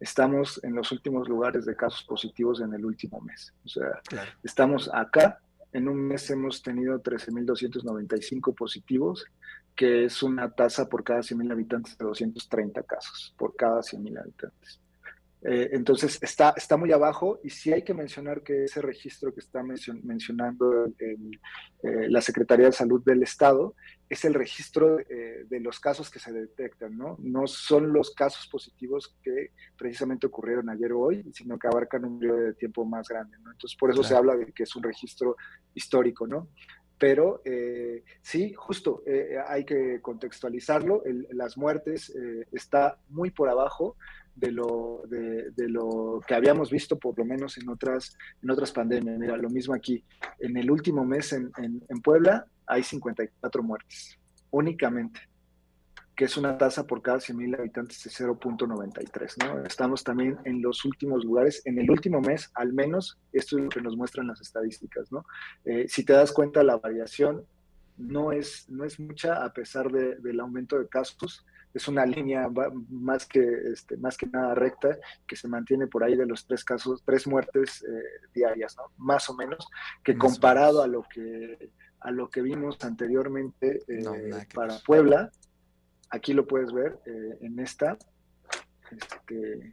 estamos 0.00 0.60
en 0.64 0.74
los 0.74 0.90
últimos 0.90 1.28
lugares 1.28 1.66
de 1.66 1.76
casos 1.76 2.02
positivos 2.04 2.60
en 2.60 2.72
el 2.72 2.84
último 2.84 3.20
mes. 3.20 3.52
O 3.64 3.68
sea, 3.68 4.00
estamos 4.42 4.90
acá, 4.92 5.38
en 5.72 5.88
un 5.88 6.08
mes 6.08 6.30
hemos 6.30 6.62
tenido 6.62 7.00
13.295 7.02 8.54
positivos, 8.54 9.26
que 9.74 10.04
es 10.04 10.22
una 10.22 10.50
tasa 10.50 10.88
por 10.88 11.02
cada 11.02 11.20
100.000 11.20 11.52
habitantes 11.52 11.98
de 11.98 12.04
230 12.04 12.82
casos, 12.84 13.34
por 13.36 13.56
cada 13.56 13.80
100.000 13.80 14.20
habitantes. 14.20 14.80
Eh, 15.46 15.76
entonces 15.76 16.18
está, 16.22 16.54
está 16.56 16.78
muy 16.78 16.90
abajo 16.90 17.38
y 17.44 17.50
sí 17.50 17.70
hay 17.70 17.82
que 17.82 17.92
mencionar 17.92 18.42
que 18.42 18.64
ese 18.64 18.80
registro 18.80 19.34
que 19.34 19.40
está 19.40 19.62
mencionando 19.62 20.86
eh, 20.98 21.16
la 22.08 22.22
Secretaría 22.22 22.64
de 22.64 22.72
Salud 22.72 23.04
del 23.04 23.22
Estado 23.22 23.74
es 24.08 24.24
el 24.24 24.32
registro 24.32 24.98
eh, 25.00 25.44
de 25.46 25.60
los 25.60 25.80
casos 25.80 26.08
que 26.08 26.18
se 26.18 26.32
detectan, 26.32 26.96
¿no? 26.96 27.16
No 27.18 27.46
son 27.46 27.92
los 27.92 28.14
casos 28.14 28.46
positivos 28.46 29.18
que 29.22 29.50
precisamente 29.76 30.26
ocurrieron 30.26 30.70
ayer 30.70 30.92
o 30.92 31.00
hoy, 31.00 31.30
sino 31.34 31.58
que 31.58 31.66
abarcan 31.66 32.06
un 32.06 32.18
periodo 32.18 32.38
de 32.38 32.54
tiempo 32.54 32.86
más 32.86 33.06
grande, 33.06 33.36
¿no? 33.42 33.50
Entonces 33.52 33.76
por 33.78 33.90
eso 33.90 34.02
se 34.02 34.16
habla 34.16 34.36
de 34.36 34.50
que 34.50 34.62
es 34.62 34.74
un 34.76 34.82
registro 34.82 35.36
histórico, 35.74 36.26
¿no? 36.26 36.48
Pero 37.04 37.42
eh, 37.44 38.02
sí, 38.22 38.54
justo, 38.54 39.02
eh, 39.04 39.36
hay 39.46 39.66
que 39.66 40.00
contextualizarlo. 40.00 41.02
las 41.32 41.58
muertes 41.58 42.08
eh, 42.08 42.46
está 42.50 42.96
muy 43.10 43.30
por 43.30 43.50
abajo 43.50 43.98
de 44.34 44.50
lo, 44.50 45.02
de, 45.06 45.68
lo 45.68 46.22
que 46.26 46.34
habíamos 46.34 46.70
visto, 46.70 46.98
por 46.98 47.18
lo 47.18 47.26
menos 47.26 47.58
en 47.58 47.68
otras, 47.68 48.16
en 48.42 48.50
otras 48.50 48.72
pandemias. 48.72 49.18
Mira, 49.18 49.36
lo 49.36 49.50
mismo 49.50 49.74
aquí. 49.74 50.02
En 50.38 50.56
el 50.56 50.70
último 50.70 51.04
mes 51.04 51.34
en, 51.34 51.52
en 51.58 52.00
Puebla 52.00 52.46
hay 52.66 52.82
54 52.82 53.62
muertes, 53.62 54.18
únicamente 54.50 55.20
que 56.16 56.26
es 56.26 56.36
una 56.36 56.56
tasa 56.56 56.86
por 56.86 57.02
cada 57.02 57.18
100.000 57.18 57.58
habitantes 57.58 58.02
de 58.04 58.10
0.93. 58.10 59.44
¿no? 59.44 59.64
Estamos 59.64 60.04
también 60.04 60.38
en 60.44 60.62
los 60.62 60.84
últimos 60.84 61.24
lugares, 61.24 61.62
en 61.64 61.78
el 61.78 61.90
último 61.90 62.20
mes 62.20 62.50
al 62.54 62.72
menos, 62.72 63.18
esto 63.32 63.58
es 63.58 63.64
lo 63.64 63.68
que 63.68 63.80
nos 63.80 63.96
muestran 63.96 64.28
las 64.28 64.40
estadísticas. 64.40 65.10
¿no? 65.10 65.24
Eh, 65.64 65.86
si 65.88 66.04
te 66.04 66.12
das 66.12 66.32
cuenta, 66.32 66.62
la 66.62 66.76
variación 66.76 67.44
no 67.96 68.32
es, 68.32 68.68
no 68.68 68.84
es 68.84 68.98
mucha 69.00 69.44
a 69.44 69.52
pesar 69.52 69.90
de, 69.90 70.16
del 70.16 70.40
aumento 70.40 70.78
de 70.78 70.88
casos. 70.88 71.44
Es 71.72 71.88
una 71.88 72.06
línea 72.06 72.48
más 72.88 73.26
que, 73.26 73.44
este, 73.72 73.96
más 73.96 74.16
que 74.16 74.26
nada 74.28 74.54
recta 74.54 74.96
que 75.26 75.34
se 75.34 75.48
mantiene 75.48 75.88
por 75.88 76.04
ahí 76.04 76.14
de 76.16 76.26
los 76.26 76.46
tres 76.46 76.64
casos, 76.64 77.02
tres 77.04 77.26
muertes 77.26 77.82
eh, 77.82 78.28
diarias, 78.32 78.76
¿no? 78.76 78.84
más 78.98 79.28
o 79.28 79.34
menos, 79.34 79.66
que 80.04 80.16
comparado 80.16 80.82
a 80.82 80.86
lo 80.86 81.02
que, 81.02 81.72
a 81.98 82.12
lo 82.12 82.30
que 82.30 82.42
vimos 82.42 82.78
anteriormente 82.84 83.80
eh, 83.88 84.46
para 84.54 84.78
Puebla, 84.86 85.32
Aquí 86.10 86.32
lo 86.32 86.46
puedes 86.46 86.72
ver 86.72 86.98
eh, 87.06 87.38
en 87.40 87.58
esta. 87.58 87.96
Este, 88.90 89.72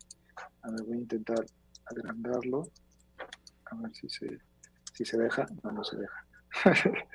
a 0.61 0.71
ver, 0.71 0.83
voy 0.85 0.97
a 0.97 1.01
intentar 1.01 1.45
agrandarlo. 1.85 2.69
A 3.65 3.75
ver 3.75 3.93
si 3.93 4.09
se, 4.09 4.39
si 4.93 5.05
se 5.05 5.17
deja. 5.17 5.45
No, 5.63 5.71
no 5.71 5.83
se 5.83 5.97
deja. 5.97 6.25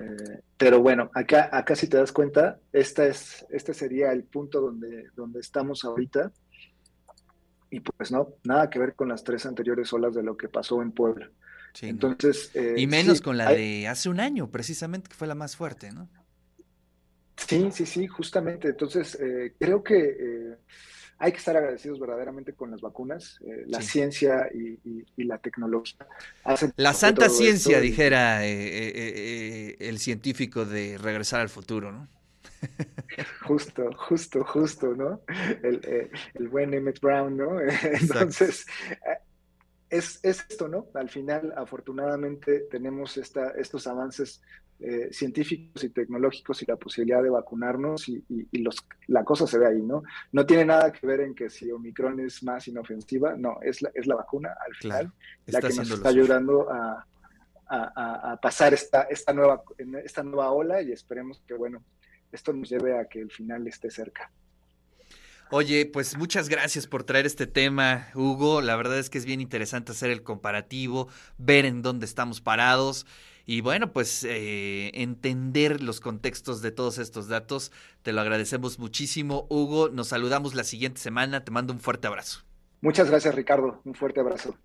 Eh, 0.00 0.40
pero 0.56 0.80
bueno, 0.80 1.10
acá, 1.14 1.50
acá 1.52 1.76
si 1.76 1.86
te 1.86 1.98
das 1.98 2.10
cuenta, 2.10 2.58
esta 2.72 3.04
es, 3.04 3.44
este 3.50 3.74
sería 3.74 4.12
el 4.12 4.24
punto 4.24 4.62
donde, 4.62 5.10
donde 5.14 5.40
estamos 5.40 5.84
ahorita. 5.84 6.32
Y 7.68 7.80
pues 7.80 8.10
no, 8.10 8.34
nada 8.44 8.70
que 8.70 8.78
ver 8.78 8.94
con 8.94 9.10
las 9.10 9.22
tres 9.24 9.44
anteriores 9.44 9.92
olas 9.92 10.14
de 10.14 10.22
lo 10.22 10.38
que 10.38 10.48
pasó 10.48 10.80
en 10.80 10.92
Puebla. 10.92 11.30
Entonces, 11.82 12.50
eh, 12.54 12.74
y 12.76 12.86
menos 12.86 13.20
con 13.20 13.36
la 13.36 13.52
de 13.52 13.86
hace 13.86 14.08
un 14.08 14.20
año, 14.20 14.50
precisamente, 14.50 15.08
que 15.08 15.14
fue 15.14 15.28
la 15.28 15.34
más 15.34 15.54
fuerte, 15.54 15.92
¿no? 15.92 16.08
Sí, 17.46 17.70
sí, 17.72 17.86
sí, 17.86 18.06
justamente. 18.06 18.68
Entonces, 18.68 19.18
eh, 19.20 19.54
creo 19.58 19.82
que 19.82 19.98
eh, 19.98 20.56
hay 21.18 21.32
que 21.32 21.38
estar 21.38 21.56
agradecidos 21.56 21.98
verdaderamente 21.98 22.54
con 22.54 22.70
las 22.70 22.80
vacunas, 22.80 23.38
eh, 23.44 23.64
la 23.66 23.82
ciencia 23.82 24.48
y, 24.52 25.24
la 25.24 25.38
tecnología. 25.38 26.06
la 26.76 26.94
santa 26.94 27.28
ciencia, 27.28 27.80
dijera 27.80 28.46
eh, 28.46 29.76
el 29.80 29.98
científico 29.98 30.64
de 30.64 30.96
regresar 30.98 31.40
al 31.40 31.48
futuro, 31.48 31.92
¿no? 31.92 32.08
Justo, 33.46 33.90
justo, 33.96 34.44
justo, 34.44 34.94
¿no? 34.94 35.22
El, 35.62 36.10
el 36.34 36.48
buen 36.48 36.72
Emmett 36.74 37.00
Brown, 37.00 37.36
¿no? 37.36 37.58
Entonces, 37.82 38.66
es, 39.90 40.20
esto, 40.22 40.68
¿no? 40.68 40.86
Al 40.94 41.10
final, 41.10 41.52
afortunadamente, 41.56 42.60
tenemos 42.70 43.16
esta, 43.16 43.50
estos 43.50 43.86
avances 43.86 44.40
eh, 44.82 45.10
científicos 45.12 45.84
y 45.84 45.90
tecnológicos 45.90 46.62
y 46.62 46.66
la 46.66 46.76
posibilidad 46.76 47.22
de 47.22 47.28
vacunarnos 47.28 48.08
y, 48.08 48.24
los, 48.52 48.76
la 49.08 49.24
cosa 49.24 49.46
se 49.46 49.58
ve 49.58 49.66
ahí, 49.66 49.82
¿no? 49.82 50.02
No 50.32 50.46
tiene 50.46 50.64
nada 50.64 50.90
que 50.90 51.06
ver 51.06 51.20
en 51.20 51.34
que 51.34 51.50
si 51.50 51.70
Omicron 51.70 52.18
es 52.20 52.42
más 52.42 52.66
inofensiva, 52.66 53.36
no, 53.36 53.58
es 53.60 53.82
la, 53.82 53.90
es 53.92 54.06
la 54.06 54.14
vacuna 54.14 54.54
al 54.66 54.74
final 54.74 55.12
la 55.46 55.60
que 55.60 55.74
nos 55.74 55.90
está 55.90 56.08
ayudando 56.08 56.70
a, 56.70 57.06
a, 57.68 58.38
pasar 58.40 58.72
esta, 58.72 59.02
esta, 59.02 59.34
nueva, 59.34 59.62
esta 60.02 60.22
nueva 60.22 60.50
ola 60.50 60.80
y 60.80 60.92
esperemos 60.92 61.42
que, 61.46 61.54
bueno, 61.54 61.84
esto 62.32 62.52
nos 62.52 62.70
lleve 62.70 62.98
a 62.98 63.04
que 63.04 63.20
el 63.20 63.30
final 63.30 63.66
esté 63.66 63.90
cerca. 63.90 64.32
Oye, 65.52 65.84
pues 65.84 66.16
muchas 66.16 66.48
gracias 66.48 66.86
por 66.86 67.04
traer 67.04 67.26
este 67.26 67.46
tema, 67.46 68.08
Hugo. 68.14 68.62
La 68.62 68.76
verdad 68.76 68.98
es 68.98 69.10
que 69.10 69.18
es 69.18 69.26
bien 69.26 69.40
interesante 69.40 69.92
hacer 69.92 70.10
el 70.10 70.22
comparativo, 70.22 71.08
ver 71.38 71.66
en 71.66 71.82
dónde 71.82 72.06
estamos 72.06 72.40
parados 72.40 73.04
y 73.50 73.62
bueno, 73.62 73.92
pues 73.92 74.22
eh, 74.22 74.92
entender 74.94 75.82
los 75.82 75.98
contextos 75.98 76.62
de 76.62 76.70
todos 76.70 76.98
estos 76.98 77.26
datos. 77.26 77.72
Te 78.02 78.12
lo 78.12 78.20
agradecemos 78.20 78.78
muchísimo, 78.78 79.48
Hugo. 79.48 79.88
Nos 79.88 80.06
saludamos 80.06 80.54
la 80.54 80.62
siguiente 80.62 81.00
semana. 81.00 81.42
Te 81.42 81.50
mando 81.50 81.72
un 81.72 81.80
fuerte 81.80 82.06
abrazo. 82.06 82.44
Muchas 82.80 83.10
gracias, 83.10 83.34
Ricardo. 83.34 83.80
Un 83.84 83.94
fuerte 83.94 84.20
abrazo. 84.20 84.56